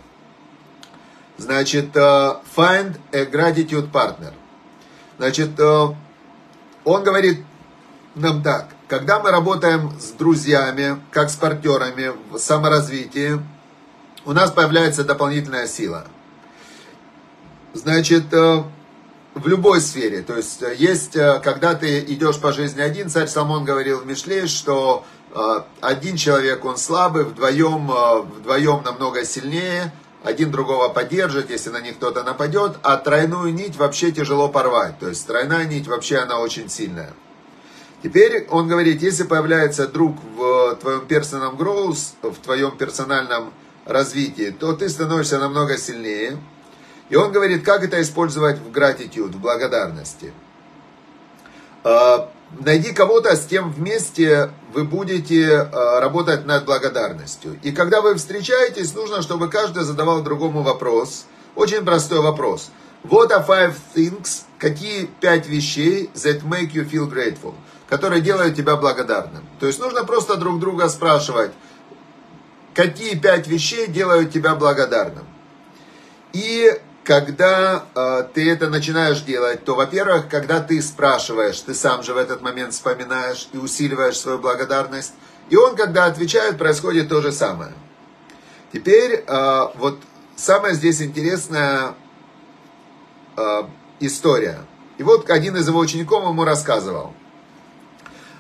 Значит, 1.40 1.96
э, 1.96 2.34
find 2.54 2.98
a 3.14 3.24
gratitude 3.24 3.90
partner. 3.90 4.34
Значит, 5.18 5.58
э, 5.58 5.88
он 6.84 7.04
говорит 7.04 7.46
нам 8.14 8.44
так, 8.44 8.68
когда 8.90 9.22
мы 9.22 9.32
работаем 9.32 9.98
с 9.98 10.12
друзьями, 10.12 11.00
как 11.12 11.30
с 11.30 11.38
партнерами 11.38 12.12
в 12.30 12.38
саморазвитии, 12.38 13.40
у 14.26 14.34
нас 14.34 14.52
появляется 14.52 15.06
дополнительная 15.06 15.66
сила. 15.66 16.08
Значит, 17.74 18.34
э, 18.34 18.64
в 19.34 19.48
любой 19.48 19.80
сфере. 19.80 20.24
То 20.24 20.36
есть 20.36 20.62
есть, 20.78 21.14
когда 21.14 21.74
ты 21.74 22.00
идешь 22.02 22.38
по 22.42 22.52
жизни 22.52 22.82
один, 22.82 23.10
царь 23.10 23.28
Соломон 23.28 23.64
говорил 23.64 24.00
в 24.02 24.06
Мишле, 24.06 24.48
что 24.48 25.06
один 25.80 26.18
человек, 26.18 26.66
он 26.66 26.76
слабый, 26.76 27.24
вдвоем, 27.24 27.90
вдвоем 28.40 28.84
намного 28.84 29.24
сильнее– 29.24 29.94
один 30.24 30.52
другого 30.52 30.90
поддержит, 30.90 31.50
если 31.50 31.70
на 31.70 31.82
них 31.82 31.96
кто-то 31.96 32.24
нападет, 32.24 32.78
а 32.84 32.98
тройную 32.98 33.54
нить 33.54 33.78
вообще 33.78 34.12
тяжело 34.12 34.50
порвать. 34.50 35.00
То 35.00 35.08
есть 35.08 35.26
тройная 35.26 35.66
нить 35.66 35.88
вообще 35.88 36.18
она 36.18 36.40
очень 36.40 36.70
сильная. 36.70 37.14
Теперь 38.04 38.48
он 38.50 38.68
говорит, 38.68 39.02
если 39.02 39.24
появляется 39.24 39.88
друг 39.88 40.18
в 40.36 40.76
твоем 40.76 41.06
персональном 41.08 41.56
growth, 41.58 42.14
в 42.22 42.36
твоем 42.38 42.78
персональном 42.78 43.54
развитии, 43.86 44.56
то 44.58 44.74
ты 44.74 44.90
становишься 44.90 45.40
намного 45.40 45.78
сильнее. 45.78 46.38
И 47.10 47.16
он 47.16 47.32
говорит, 47.32 47.66
как 47.66 47.84
это 47.84 48.02
использовать 48.02 48.60
в 48.60 48.72
gratitude, 48.72 49.32
в 49.32 49.40
благодарности. 49.40 50.32
Найди 52.52 52.94
кого-то, 52.94 53.36
с 53.36 53.46
кем 53.46 53.72
вместе 53.72 54.50
вы 54.74 54.84
будете 54.84 55.44
э, 55.44 56.00
работать 56.00 56.46
над 56.46 56.66
благодарностью. 56.66 57.60
И 57.62 57.72
когда 57.72 58.02
вы 58.02 58.16
встречаетесь, 58.16 58.96
нужно, 58.96 59.22
чтобы 59.22 59.50
каждый 59.50 59.84
задавал 59.84 60.24
другому 60.24 60.64
вопрос. 60.64 61.26
Очень 61.56 61.86
простой 61.86 62.22
вопрос. 62.22 62.72
What 63.04 63.30
are 63.30 63.46
five 63.46 63.76
things, 63.96 64.44
какие 64.58 65.06
пять 65.22 65.48
вещей 65.48 66.10
that 66.16 66.44
make 66.44 66.72
you 66.74 66.90
feel 66.90 67.08
grateful, 67.10 67.54
которые 67.88 68.22
делают 68.22 68.56
тебя 68.56 68.76
благодарным? 68.76 69.48
То 69.60 69.68
есть 69.68 69.80
нужно 69.80 70.04
просто 70.04 70.36
друг 70.36 70.60
друга 70.60 70.90
спрашивать, 70.90 71.52
какие 72.74 73.16
пять 73.16 73.48
вещей 73.48 73.88
делают 73.88 74.32
тебя 74.32 74.56
благодарным. 74.56 75.26
И 76.34 76.80
когда 77.10 77.86
э, 77.96 78.24
ты 78.36 78.52
это 78.52 78.70
начинаешь 78.70 79.22
делать, 79.22 79.66
то, 79.66 79.74
во-первых, 79.74 80.30
когда 80.30 80.60
ты 80.60 80.80
спрашиваешь, 80.80 81.60
ты 81.60 81.74
сам 81.74 82.04
же 82.04 82.14
в 82.14 82.18
этот 82.18 82.44
момент 82.44 82.72
вспоминаешь 82.74 83.50
и 83.52 83.58
усиливаешь 83.58 84.16
свою 84.16 84.38
благодарность. 84.38 85.14
И 85.50 85.56
он, 85.56 85.76
когда 85.76 86.06
отвечает, 86.06 86.60
происходит 86.60 87.10
то 87.10 87.20
же 87.20 87.32
самое. 87.32 87.74
Теперь, 88.72 89.24
э, 89.26 89.62
вот 89.78 89.98
самая 90.36 90.74
здесь 90.74 91.02
интересная 91.02 91.96
э, 93.36 93.64
история. 94.02 94.60
И 95.00 95.04
вот 95.04 95.32
один 95.32 95.58
из 95.58 95.68
его 95.68 95.80
учеников 95.80 96.24
ему 96.26 96.44
рассказывал. 96.44 97.16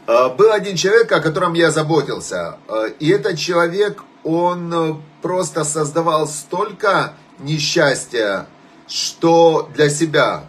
Э, 0.06 0.30
был 0.30 0.52
один 0.52 0.76
человек, 0.76 1.12
о 1.12 1.22
котором 1.22 1.56
я 1.56 1.72
заботился. 1.72 2.60
Э, 2.68 2.92
и 3.00 3.10
этот 3.10 3.40
человек, 3.40 4.04
он 4.24 4.72
э, 4.72 4.94
просто 5.24 5.64
создавал 5.64 6.28
столько 6.28 7.16
несчастья 7.40 8.46
что 8.90 9.70
для 9.74 9.90
себя, 9.90 10.46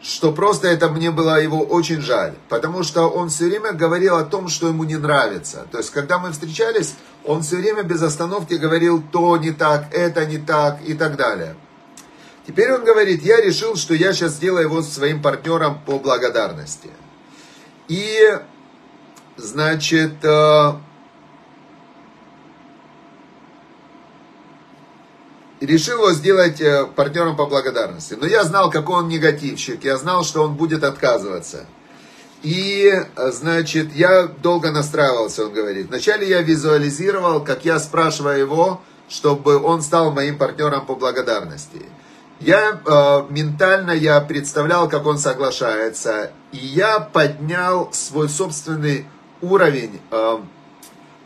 что 0.00 0.32
просто 0.32 0.68
это 0.68 0.88
мне 0.88 1.10
было 1.10 1.42
его 1.42 1.60
очень 1.60 2.00
жаль, 2.00 2.34
потому 2.48 2.84
что 2.84 3.08
он 3.08 3.28
все 3.28 3.46
время 3.46 3.72
говорил 3.72 4.16
о 4.16 4.24
том, 4.24 4.48
что 4.48 4.68
ему 4.68 4.84
не 4.84 4.96
нравится. 4.96 5.66
То 5.70 5.78
есть, 5.78 5.90
когда 5.90 6.18
мы 6.18 6.30
встречались, 6.30 6.94
он 7.24 7.42
все 7.42 7.56
время 7.56 7.82
без 7.82 8.00
остановки 8.02 8.54
говорил 8.54 9.02
то 9.02 9.36
не 9.36 9.50
так, 9.50 9.92
это 9.92 10.24
не 10.24 10.38
так 10.38 10.78
и 10.86 10.94
так 10.94 11.16
далее. 11.16 11.56
Теперь 12.46 12.72
он 12.72 12.84
говорит, 12.84 13.22
я 13.22 13.42
решил, 13.42 13.76
что 13.76 13.92
я 13.92 14.14
сейчас 14.14 14.32
сделаю 14.32 14.64
его 14.64 14.82
своим 14.82 15.20
партнером 15.20 15.80
по 15.84 15.98
благодарности. 15.98 16.88
И, 17.88 18.38
значит, 19.36 20.24
решил 25.60 25.98
его 25.98 26.12
сделать 26.12 26.60
э, 26.60 26.86
партнером 26.86 27.36
по 27.36 27.46
благодарности. 27.46 28.14
Но 28.14 28.26
я 28.26 28.44
знал, 28.44 28.70
какой 28.70 28.96
он 28.96 29.08
негативщик, 29.08 29.84
я 29.84 29.96
знал, 29.96 30.24
что 30.24 30.42
он 30.42 30.54
будет 30.54 30.84
отказываться. 30.84 31.66
И, 32.42 32.92
э, 32.92 33.30
значит, 33.32 33.92
я 33.94 34.24
долго 34.26 34.70
настраивался, 34.70 35.46
он 35.46 35.52
говорит. 35.52 35.88
Вначале 35.88 36.28
я 36.28 36.42
визуализировал, 36.42 37.42
как 37.42 37.64
я 37.64 37.78
спрашиваю 37.80 38.38
его, 38.38 38.80
чтобы 39.08 39.60
он 39.62 39.82
стал 39.82 40.12
моим 40.12 40.38
партнером 40.38 40.86
по 40.86 40.94
благодарности. 40.94 41.82
Я 42.40 42.80
э, 42.84 43.32
ментально 43.32 43.90
я 43.90 44.20
представлял, 44.20 44.88
как 44.88 45.06
он 45.06 45.18
соглашается, 45.18 46.30
и 46.52 46.58
я 46.58 47.00
поднял 47.00 47.90
свой 47.92 48.28
собственный 48.28 49.06
уровень 49.40 50.00
э, 50.10 50.38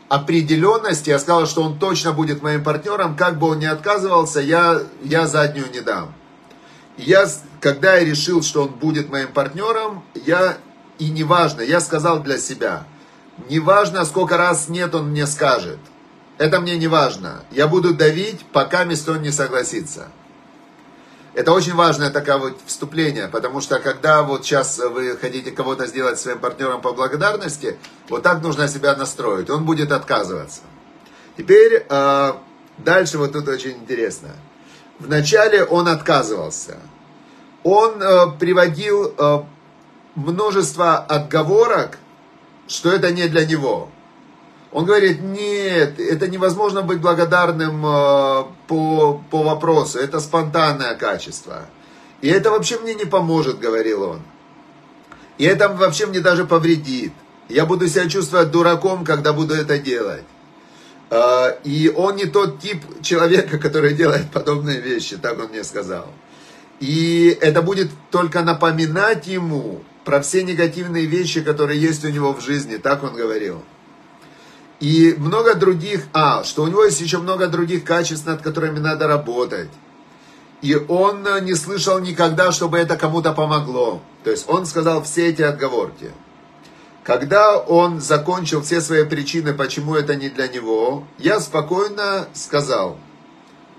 определенности, 0.09 1.09
я 1.09 1.19
сказал, 1.19 1.47
что 1.47 1.63
он 1.63 1.79
точно 1.79 2.13
будет 2.13 2.41
моим 2.41 2.63
партнером, 2.63 3.15
как 3.15 3.39
бы 3.39 3.47
он 3.47 3.59
ни 3.59 3.65
отказывался, 3.65 4.39
я, 4.39 4.81
я 5.03 5.27
заднюю 5.27 5.71
не 5.71 5.81
дам. 5.81 6.13
Я, 6.97 7.27
когда 7.59 7.95
я 7.95 8.05
решил, 8.05 8.43
что 8.43 8.63
он 8.63 8.69
будет 8.69 9.09
моим 9.09 9.29
партнером, 9.29 10.03
я, 10.13 10.57
и 10.99 11.09
неважно, 11.09 11.61
я 11.61 11.79
сказал 11.79 12.21
для 12.21 12.37
себя, 12.37 12.85
неважно, 13.49 14.05
сколько 14.05 14.37
раз 14.37 14.69
нет, 14.69 14.93
он 14.93 15.09
мне 15.09 15.25
скажет. 15.25 15.79
Это 16.37 16.59
мне 16.59 16.77
не 16.77 16.87
важно. 16.87 17.43
Я 17.51 17.67
буду 17.67 17.93
давить, 17.93 18.45
пока 18.51 18.83
место 18.83 19.13
он 19.13 19.21
не 19.21 19.31
согласится. 19.31 20.07
Это 21.33 21.51
очень 21.51 21.73
важное 21.73 22.11
такое 22.11 22.37
вот 22.37 22.59
вступление, 22.67 23.27
потому 23.27 23.59
что 23.59 23.79
когда 23.79 24.21
вот 24.21 24.45
сейчас 24.45 24.77
вы 24.77 25.17
хотите 25.17 25.49
кого-то 25.49 25.87
сделать 25.87 26.19
своим 26.19 26.37
партнером 26.37 26.81
по 26.81 26.93
благодарности, 26.93 27.77
вот 28.07 28.21
так 28.21 28.43
нужно 28.43 28.67
себя 28.67 28.95
настроить, 28.95 29.49
он 29.49 29.65
будет 29.65 29.91
отказываться. 29.91 30.61
Теперь 31.35 31.85
э, 31.89 32.33
дальше 32.77 33.17
вот 33.17 33.33
тут 33.33 33.47
очень 33.47 33.71
интересно. 33.71 34.29
Вначале 34.99 35.63
он 35.63 35.87
отказывался. 35.87 36.77
Он 37.63 37.99
э, 37.99 38.31
приводил 38.39 39.15
э, 39.17 39.43
множество 40.13 40.97
отговорок, 40.97 41.97
что 42.67 42.91
это 42.91 43.11
не 43.11 43.27
для 43.27 43.45
него. 43.45 43.89
Он 44.71 44.85
говорит, 44.85 45.21
нет, 45.21 45.99
это 45.99 46.27
невозможно 46.27 46.83
быть 46.83 47.01
благодарным 47.01 47.85
э, 47.85 48.43
по, 48.67 49.02
по 49.33 49.41
вопросу, 49.41 49.97
это 49.97 50.19
спонтанное 50.19 50.93
качество. 50.93 51.65
И 52.21 52.27
это 52.27 52.51
вообще 52.51 52.77
мне 52.77 52.93
не 52.93 53.05
поможет, 53.05 53.57
говорил 53.57 54.03
он. 54.03 54.21
И 55.39 55.45
это 55.45 55.69
вообще 55.69 56.05
мне 56.05 56.19
даже 56.19 56.45
повредит. 56.45 57.13
Я 57.49 57.65
буду 57.65 57.87
себя 57.87 58.07
чувствовать 58.07 58.51
дураком, 58.51 59.03
когда 59.03 59.33
буду 59.33 59.55
это 59.55 59.79
делать. 59.79 60.23
Э, 61.09 61.55
и 61.63 61.91
он 61.95 62.17
не 62.17 62.25
тот 62.25 62.59
тип 62.59 62.83
человека, 63.01 63.57
который 63.57 63.95
делает 63.95 64.29
подобные 64.29 64.79
вещи, 64.79 65.17
так 65.17 65.39
он 65.39 65.47
мне 65.47 65.63
сказал. 65.63 66.13
И 66.79 67.35
это 67.41 67.63
будет 67.63 67.89
только 68.11 68.43
напоминать 68.43 69.25
ему 69.25 69.81
про 70.05 70.21
все 70.21 70.43
негативные 70.43 71.07
вещи, 71.07 71.41
которые 71.41 71.81
есть 71.81 72.05
у 72.05 72.09
него 72.09 72.33
в 72.33 72.41
жизни, 72.41 72.77
так 72.77 73.01
он 73.03 73.15
говорил. 73.15 73.63
И 74.83 75.15
много 75.17 75.55
других, 75.55 76.07
а, 76.11 76.43
что 76.43 76.63
у 76.63 76.67
него 76.67 76.83
есть 76.83 76.99
еще 76.99 77.19
много 77.19 77.47
других 77.47 77.85
качеств, 77.85 78.25
над 78.25 78.41
которыми 78.41 78.79
надо 78.79 79.07
работать. 79.07 79.69
И 80.61 80.75
он 80.75 81.25
не 81.45 81.55
слышал 81.55 81.99
никогда, 81.99 82.51
чтобы 82.51 82.79
это 82.79 82.97
кому-то 82.97 83.31
помогло. 83.31 84.01
То 84.25 84.31
есть 84.31 84.43
он 84.49 84.65
сказал 84.65 85.01
все 85.03 85.29
эти 85.29 85.41
отговорки. 85.41 86.11
Когда 87.05 87.57
он 87.59 88.01
закончил 88.01 88.61
все 88.61 88.81
свои 88.81 89.05
причины, 89.05 89.53
почему 89.53 89.95
это 89.95 90.15
не 90.15 90.27
для 90.27 90.49
него, 90.49 91.05
я 91.17 91.39
спокойно 91.39 92.27
сказал, 92.33 92.97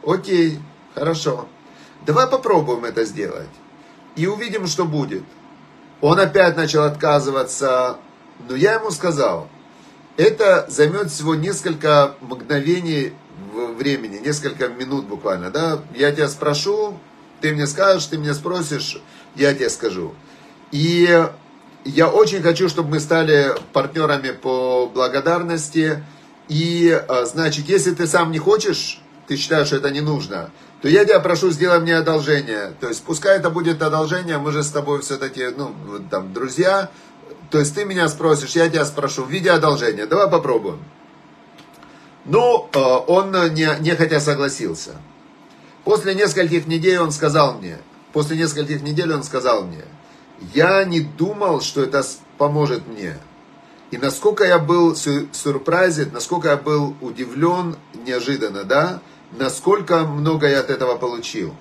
окей, 0.06 0.58
хорошо, 0.94 1.46
давай 2.06 2.28
попробуем 2.28 2.86
это 2.86 3.04
сделать 3.04 3.50
и 4.16 4.26
увидим, 4.26 4.66
что 4.66 4.86
будет. 4.86 5.24
Он 6.00 6.18
опять 6.18 6.56
начал 6.56 6.84
отказываться, 6.84 7.98
но 8.48 8.56
я 8.56 8.76
ему 8.76 8.90
сказал, 8.90 9.50
это 10.16 10.66
займет 10.68 11.10
всего 11.10 11.34
несколько 11.34 12.14
мгновений 12.20 13.12
времени, 13.76 14.18
несколько 14.18 14.68
минут 14.68 15.06
буквально, 15.06 15.50
да, 15.50 15.80
я 15.94 16.12
тебя 16.12 16.28
спрошу, 16.28 16.98
ты 17.40 17.52
мне 17.52 17.66
скажешь, 17.66 18.06
ты 18.06 18.18
мне 18.18 18.34
спросишь, 18.34 19.02
я 19.34 19.54
тебе 19.54 19.68
скажу. 19.68 20.14
И 20.70 21.28
я 21.84 22.08
очень 22.08 22.42
хочу, 22.42 22.68
чтобы 22.68 22.90
мы 22.90 23.00
стали 23.00 23.54
партнерами 23.72 24.30
по 24.30 24.90
благодарности. 24.92 26.02
И, 26.48 26.90
а, 26.90 27.24
значит, 27.26 27.68
если 27.68 27.92
ты 27.92 28.06
сам 28.06 28.32
не 28.32 28.38
хочешь, 28.38 29.00
ты 29.26 29.36
считаешь, 29.36 29.68
что 29.68 29.76
это 29.76 29.90
не 29.90 30.00
нужно, 30.00 30.50
то 30.80 30.88
я 30.88 31.04
тебя 31.04 31.20
прошу, 31.20 31.50
сделай 31.50 31.80
мне 31.80 31.96
одолжение. 31.96 32.72
То 32.80 32.88
есть, 32.88 33.02
пускай 33.04 33.38
это 33.38 33.50
будет 33.50 33.82
одолжение, 33.82 34.38
мы 34.38 34.52
же 34.52 34.62
с 34.62 34.70
тобой 34.70 35.00
все-таки, 35.02 35.46
ну, 35.56 35.74
там, 36.10 36.32
друзья. 36.32 36.90
То 37.50 37.58
есть, 37.58 37.74
ты 37.74 37.84
меня 37.84 38.08
спросишь, 38.08 38.56
я 38.56 38.68
тебя 38.68 38.84
спрошу 38.84 39.24
в 39.24 39.30
виде 39.30 39.50
одолжения. 39.50 40.06
Давай 40.06 40.28
попробуем. 40.28 40.80
Ну, 42.24 42.68
а, 42.74 42.98
он 42.98 43.32
не, 43.54 43.68
нехотя 43.80 44.20
согласился. 44.20 44.96
После 45.84 46.14
нескольких 46.14 46.66
недель 46.66 46.98
он 46.98 47.12
сказал 47.12 47.54
мне, 47.58 47.78
после 48.12 48.38
нескольких 48.38 48.82
недель 48.82 49.12
он 49.12 49.22
сказал 49.22 49.64
мне, 49.64 49.84
я 50.54 50.84
не 50.84 51.00
думал, 51.00 51.60
что 51.60 51.82
это 51.82 52.02
поможет 52.38 52.86
мне. 52.88 53.16
И 53.90 53.98
насколько 53.98 54.44
я 54.44 54.58
был 54.58 54.96
сюрпризит, 54.96 56.12
насколько 56.12 56.48
я 56.48 56.56
был 56.56 56.96
удивлен 57.00 57.76
неожиданно, 58.06 58.64
да, 58.64 59.00
насколько 59.32 60.00
много 60.00 60.48
я 60.48 60.60
от 60.60 60.70
этого 60.70 60.96
получил. 60.96 61.54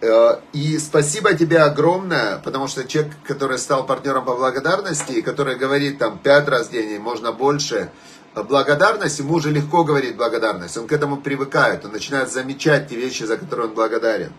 Э, 0.00 0.38
и 0.52 0.78
спасибо 0.78 1.34
тебе 1.34 1.58
огромное, 1.58 2.38
потому 2.38 2.68
что 2.68 2.86
человек, 2.86 3.12
который 3.24 3.58
стал 3.58 3.86
партнером 3.86 4.24
по 4.24 4.34
благодарности, 4.34 5.12
и 5.12 5.22
который 5.22 5.56
говорит 5.56 5.98
там 5.98 6.18
пять 6.18 6.48
раз 6.48 6.68
в 6.68 6.72
день, 6.72 6.98
можно 6.98 7.32
больше, 7.32 7.90
благодарность, 8.34 9.18
ему 9.18 9.34
уже 9.34 9.50
легко 9.50 9.84
говорить 9.84 10.16
благодарность, 10.16 10.76
он 10.76 10.86
к 10.86 10.92
этому 10.92 11.18
привыкает, 11.18 11.84
он 11.84 11.92
начинает 11.92 12.30
замечать 12.30 12.88
те 12.88 12.96
вещи, 12.96 13.24
за 13.24 13.36
которые 13.36 13.68
он 13.68 13.74
благодарен. 13.74 14.32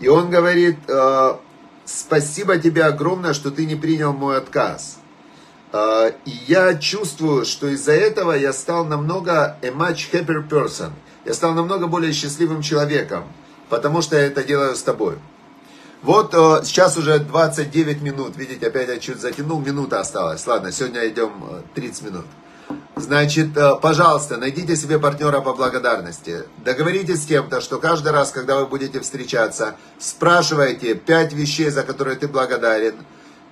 И 0.00 0.08
он 0.08 0.30
говорит, 0.30 0.78
э, 0.88 1.34
спасибо 1.84 2.58
тебе 2.58 2.84
огромное, 2.84 3.34
что 3.34 3.50
ты 3.50 3.66
не 3.66 3.76
принял 3.76 4.12
мой 4.12 4.38
отказ. 4.38 4.98
А, 5.72 6.08
и 6.26 6.30
я 6.48 6.74
чувствую, 6.74 7.44
что 7.44 7.68
из-за 7.68 7.92
этого 7.92 8.32
я 8.32 8.52
стал 8.52 8.84
намного 8.84 9.56
a 9.62 9.68
much 9.68 10.10
happier 10.12 10.46
person. 10.46 10.90
Я 11.24 11.34
стал 11.34 11.54
намного 11.54 11.86
более 11.86 12.12
счастливым 12.12 12.62
человеком, 12.62 13.24
потому 13.72 14.02
что 14.02 14.16
я 14.16 14.26
это 14.26 14.44
делаю 14.44 14.76
с 14.76 14.82
тобой. 14.82 15.14
Вот 16.02 16.34
э, 16.34 16.60
сейчас 16.62 16.98
уже 16.98 17.18
29 17.18 18.02
минут. 18.02 18.36
Видите, 18.36 18.66
опять 18.66 18.88
я 18.88 18.98
чуть 18.98 19.18
затянул, 19.18 19.60
минута 19.60 19.98
осталась. 19.98 20.46
Ладно, 20.46 20.70
сегодня 20.70 21.08
идем 21.08 21.32
30 21.74 22.02
э, 22.02 22.04
минут. 22.04 22.26
Значит, 22.96 23.56
э, 23.56 23.76
пожалуйста, 23.80 24.36
найдите 24.36 24.76
себе 24.76 24.98
партнера 24.98 25.40
по 25.40 25.54
благодарности. 25.54 26.42
Договоритесь 26.62 27.22
с 27.22 27.26
кем-то, 27.26 27.62
что 27.62 27.78
каждый 27.78 28.12
раз, 28.12 28.30
когда 28.30 28.56
вы 28.56 28.66
будете 28.66 29.00
встречаться, 29.00 29.76
спрашивайте 29.98 30.94
пять 30.94 31.32
вещей, 31.32 31.70
за 31.70 31.82
которые 31.82 32.16
ты 32.16 32.28
благодарен. 32.28 32.96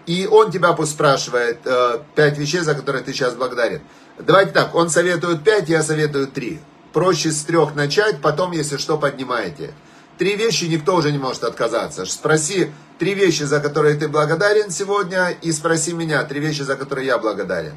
И 0.04 0.28
он 0.30 0.50
тебя 0.50 0.74
пусть 0.74 0.92
спрашивает 0.92 1.60
э, 1.64 2.00
пять 2.14 2.36
вещей, 2.36 2.60
за 2.60 2.74
которые 2.74 3.02
ты 3.02 3.14
сейчас 3.14 3.36
благодарен. 3.36 3.80
Давайте 4.18 4.52
так, 4.52 4.74
он 4.74 4.90
советует 4.90 5.42
пять, 5.42 5.70
я 5.70 5.82
советую 5.82 6.26
три. 6.26 6.60
Проще 6.92 7.30
с 7.30 7.42
трех 7.44 7.74
начать, 7.74 8.20
потом, 8.20 8.52
если 8.52 8.76
что, 8.76 8.98
поднимаете. 8.98 9.72
Три 10.20 10.36
вещи 10.36 10.64
никто 10.66 10.96
уже 10.96 11.12
не 11.12 11.18
может 11.18 11.44
отказаться. 11.44 12.04
Спроси 12.04 12.70
три 12.98 13.14
вещи, 13.14 13.44
за 13.44 13.58
которые 13.58 13.94
ты 13.94 14.06
благодарен 14.06 14.70
сегодня, 14.70 15.30
и 15.30 15.50
спроси 15.50 15.94
меня 15.94 16.22
три 16.24 16.40
вещи, 16.40 16.60
за 16.60 16.76
которые 16.76 17.06
я 17.06 17.16
благодарен. 17.16 17.72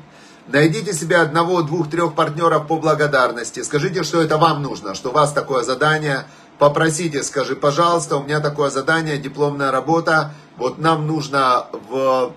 Найдите 0.49 0.91
себе 0.91 1.15
одного, 1.19 1.61
двух, 1.61 1.89
трех 1.89 2.15
партнеров 2.15 2.67
по 2.67 2.75
благодарности. 2.75 3.63
Скажите, 3.63 4.03
что 4.03 4.21
это 4.21 4.37
вам 4.37 4.61
нужно, 4.61 4.93
что 4.93 5.11
у 5.11 5.13
вас 5.13 5.31
такое 5.31 5.63
задание. 5.63 6.25
Попросите, 6.59 7.23
скажи, 7.23 7.55
пожалуйста, 7.55 8.17
у 8.17 8.23
меня 8.23 8.41
такое 8.41 8.69
задание, 8.69 9.17
дипломная 9.17 9.71
работа. 9.71 10.33
Вот 10.57 10.79
нам 10.79 11.07
нужно 11.07 11.67
в... 11.89 12.33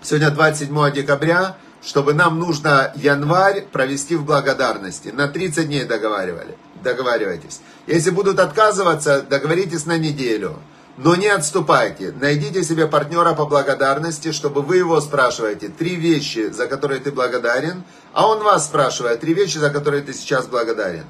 Сегодня 0.00 0.30
27 0.30 0.92
декабря, 0.92 1.56
чтобы 1.82 2.14
нам 2.14 2.38
нужно 2.38 2.92
январь 2.94 3.62
провести 3.62 4.14
в 4.14 4.24
благодарности. 4.24 5.08
На 5.08 5.26
30 5.26 5.66
дней 5.66 5.82
договаривали, 5.82 6.56
договаривайтесь. 6.84 7.60
Если 7.88 8.10
будут 8.10 8.38
отказываться, 8.38 9.22
договоритесь 9.22 9.86
на 9.86 9.98
неделю. 9.98 10.56
Но 10.96 11.16
не 11.16 11.26
отступайте. 11.26 12.12
Найдите 12.12 12.62
себе 12.62 12.86
партнера 12.86 13.34
по 13.34 13.46
благодарности, 13.46 14.30
чтобы 14.30 14.62
вы 14.62 14.76
его 14.76 15.00
спрашиваете 15.00 15.68
три 15.68 15.96
вещи, 15.96 16.50
за 16.50 16.68
которые 16.68 17.00
ты 17.00 17.10
благодарен, 17.10 17.82
а 18.12 18.28
он 18.28 18.44
вас 18.44 18.66
спрашивает 18.66 19.20
три 19.20 19.34
вещи, 19.34 19.58
за 19.58 19.70
которые 19.70 20.04
ты 20.04 20.12
сейчас 20.12 20.46
благодарен. 20.46 21.06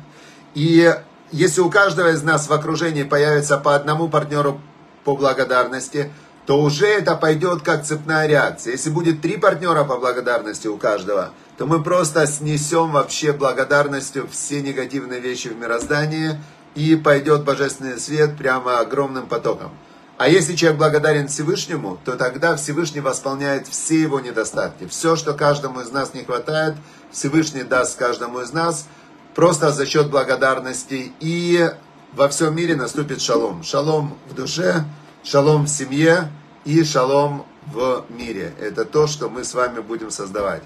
И 0.54 0.90
если 1.32 1.60
у 1.60 1.68
каждого 1.68 2.12
из 2.12 2.22
нас 2.22 2.48
в 2.48 2.52
окружении 2.52 3.02
появится 3.02 3.58
по 3.58 3.74
одному 3.74 4.08
партнеру 4.08 4.58
по 5.04 5.14
благодарности, 5.14 6.10
то 6.46 6.60
уже 6.60 6.86
это 6.86 7.14
пойдет 7.16 7.62
как 7.62 7.84
цепная 7.84 8.26
реакция. 8.26 8.72
Если 8.72 8.90
будет 8.90 9.20
три 9.20 9.36
партнера 9.36 9.84
по 9.84 9.98
благодарности 9.98 10.68
у 10.68 10.76
каждого, 10.76 11.32
то 11.56 11.66
мы 11.66 11.82
просто 11.82 12.26
снесем 12.26 12.92
вообще 12.92 13.32
благодарностью 13.32 14.28
все 14.30 14.60
негативные 14.62 15.20
вещи 15.20 15.48
в 15.48 15.56
мироздании, 15.56 16.38
и 16.74 16.96
пойдет 16.96 17.44
божественный 17.44 17.98
свет 17.98 18.36
прямо 18.36 18.80
огромным 18.80 19.26
потоком. 19.26 19.70
А 20.16 20.28
если 20.28 20.54
человек 20.54 20.78
благодарен 20.78 21.26
Всевышнему, 21.26 21.98
то 22.04 22.16
тогда 22.16 22.54
Всевышний 22.56 23.00
восполняет 23.00 23.66
все 23.66 24.00
его 24.00 24.20
недостатки. 24.20 24.86
Все, 24.86 25.16
что 25.16 25.34
каждому 25.34 25.80
из 25.80 25.90
нас 25.90 26.14
не 26.14 26.24
хватает, 26.24 26.76
Всевышний 27.10 27.64
даст 27.64 27.98
каждому 27.98 28.40
из 28.40 28.52
нас 28.52 28.86
просто 29.34 29.72
за 29.72 29.86
счет 29.86 30.10
благодарности. 30.10 31.12
И 31.18 31.68
во 32.12 32.28
всем 32.28 32.54
мире 32.54 32.76
наступит 32.76 33.20
шалом. 33.20 33.64
Шалом 33.64 34.16
в 34.28 34.34
душе, 34.34 34.84
шалом 35.24 35.64
в 35.64 35.68
семье 35.68 36.30
и 36.64 36.84
шалом 36.84 37.44
в 37.66 38.04
мире. 38.08 38.52
Это 38.60 38.84
то, 38.84 39.08
что 39.08 39.28
мы 39.28 39.42
с 39.42 39.52
вами 39.54 39.80
будем 39.80 40.12
создавать. 40.12 40.62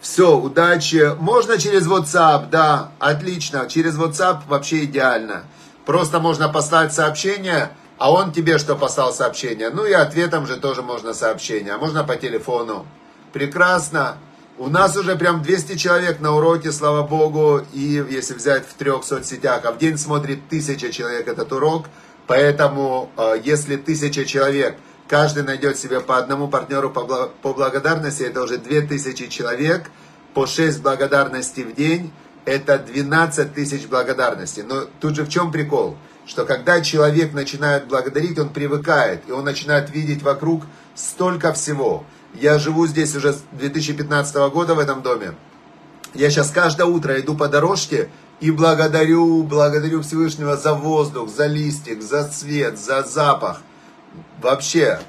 Все, 0.00 0.36
удачи. 0.36 1.14
Можно 1.18 1.58
через 1.58 1.86
WhatsApp, 1.86 2.50
да, 2.50 2.92
отлично. 2.98 3.66
Через 3.68 3.98
WhatsApp 3.98 4.42
вообще 4.46 4.84
идеально. 4.84 5.44
Просто 5.84 6.20
можно 6.20 6.48
послать 6.48 6.92
сообщение, 6.92 7.70
а 7.98 8.12
он 8.12 8.32
тебе 8.32 8.58
что 8.58 8.76
послал 8.76 9.12
сообщение. 9.12 9.70
Ну 9.70 9.84
и 9.86 9.92
ответом 9.92 10.46
же 10.46 10.56
тоже 10.56 10.82
можно 10.82 11.14
сообщение. 11.14 11.72
А 11.72 11.78
можно 11.78 12.04
по 12.04 12.16
телефону. 12.16 12.86
Прекрасно. 13.32 14.18
У 14.56 14.68
нас 14.68 14.96
уже 14.96 15.16
прям 15.16 15.42
200 15.42 15.76
человек 15.76 16.20
на 16.20 16.34
уроке, 16.34 16.70
слава 16.70 17.02
богу. 17.02 17.62
И 17.72 18.04
если 18.10 18.34
взять 18.34 18.68
в 18.68 18.74
трех 18.74 19.04
соцсетях, 19.04 19.64
а 19.64 19.72
в 19.72 19.78
день 19.78 19.98
смотрит 19.98 20.48
тысяча 20.48 20.92
человек 20.92 21.26
этот 21.26 21.52
урок. 21.52 21.86
Поэтому, 22.26 23.10
э, 23.16 23.40
если 23.42 23.76
тысяча 23.76 24.24
человек– 24.24 24.76
Каждый 25.08 25.42
найдет 25.42 25.78
себе 25.78 26.00
по 26.00 26.18
одному 26.18 26.48
партнеру 26.48 26.90
по, 26.90 27.28
благодарности, 27.54 28.24
это 28.24 28.42
уже 28.42 28.58
2000 28.58 29.28
человек, 29.28 29.90
по 30.34 30.46
6 30.46 30.82
благодарностей 30.82 31.64
в 31.64 31.74
день, 31.74 32.12
это 32.44 32.78
12 32.78 33.54
тысяч 33.54 33.86
благодарностей. 33.86 34.62
Но 34.62 34.84
тут 35.00 35.16
же 35.16 35.24
в 35.24 35.30
чем 35.30 35.50
прикол? 35.50 35.96
Что 36.26 36.44
когда 36.44 36.82
человек 36.82 37.32
начинает 37.32 37.86
благодарить, 37.86 38.38
он 38.38 38.50
привыкает, 38.50 39.22
и 39.26 39.32
он 39.32 39.44
начинает 39.44 39.88
видеть 39.90 40.22
вокруг 40.22 40.64
столько 40.94 41.54
всего. 41.54 42.04
Я 42.34 42.58
живу 42.58 42.86
здесь 42.86 43.16
уже 43.16 43.32
с 43.32 43.42
2015 43.52 44.36
года 44.52 44.74
в 44.74 44.78
этом 44.78 45.00
доме. 45.00 45.34
Я 46.12 46.30
сейчас 46.30 46.50
каждое 46.50 46.84
утро 46.84 47.18
иду 47.18 47.34
по 47.34 47.48
дорожке 47.48 48.10
и 48.40 48.50
благодарю, 48.50 49.42
благодарю 49.42 50.02
Всевышнего 50.02 50.58
за 50.58 50.74
воздух, 50.74 51.30
за 51.30 51.46
листик, 51.46 52.02
за 52.02 52.28
цвет, 52.28 52.78
за 52.78 53.02
запах. 53.02 53.62
Вообще. 54.40 55.00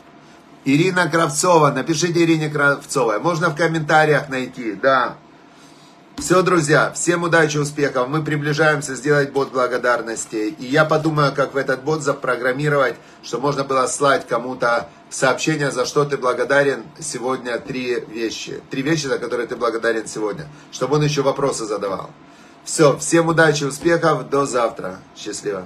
Ирина 0.65 1.09
Кравцова, 1.09 1.71
напишите 1.71 2.23
Ирине 2.23 2.49
Кравцовой. 2.49 3.19
Можно 3.19 3.49
в 3.49 3.55
комментариях 3.55 4.29
найти, 4.29 4.73
да. 4.73 5.17
Все, 6.17 6.41
друзья, 6.41 6.91
всем 6.93 7.23
удачи, 7.23 7.57
успехов. 7.57 8.09
Мы 8.09 8.21
приближаемся 8.21 8.95
сделать 8.95 9.31
бот 9.31 9.51
благодарности. 9.53 10.53
И 10.59 10.65
я 10.65 10.83
подумаю, 10.83 11.33
как 11.33 11.53
в 11.53 11.57
этот 11.57 11.83
бот 11.83 12.03
запрограммировать, 12.03 12.95
что 13.23 13.39
можно 13.39 13.63
было 13.63 13.87
слать 13.87 14.27
кому-то 14.27 14.89
сообщение, 15.09 15.71
за 15.71 15.85
что 15.85 16.03
ты 16.03 16.17
благодарен 16.17 16.83
сегодня 16.99 17.57
три 17.57 18.01
вещи. 18.01 18.61
Три 18.69 18.81
вещи, 18.81 19.05
за 19.05 19.17
которые 19.17 19.47
ты 19.47 19.55
благодарен 19.55 20.07
сегодня. 20.07 20.47
Чтобы 20.73 20.97
он 20.97 21.03
еще 21.03 21.21
вопросы 21.21 21.65
задавал. 21.65 22.09
Все, 22.65 22.97
всем 22.97 23.29
удачи, 23.29 23.63
успехов. 23.63 24.29
До 24.29 24.45
завтра. 24.45 24.99
Счастливо. 25.15 25.65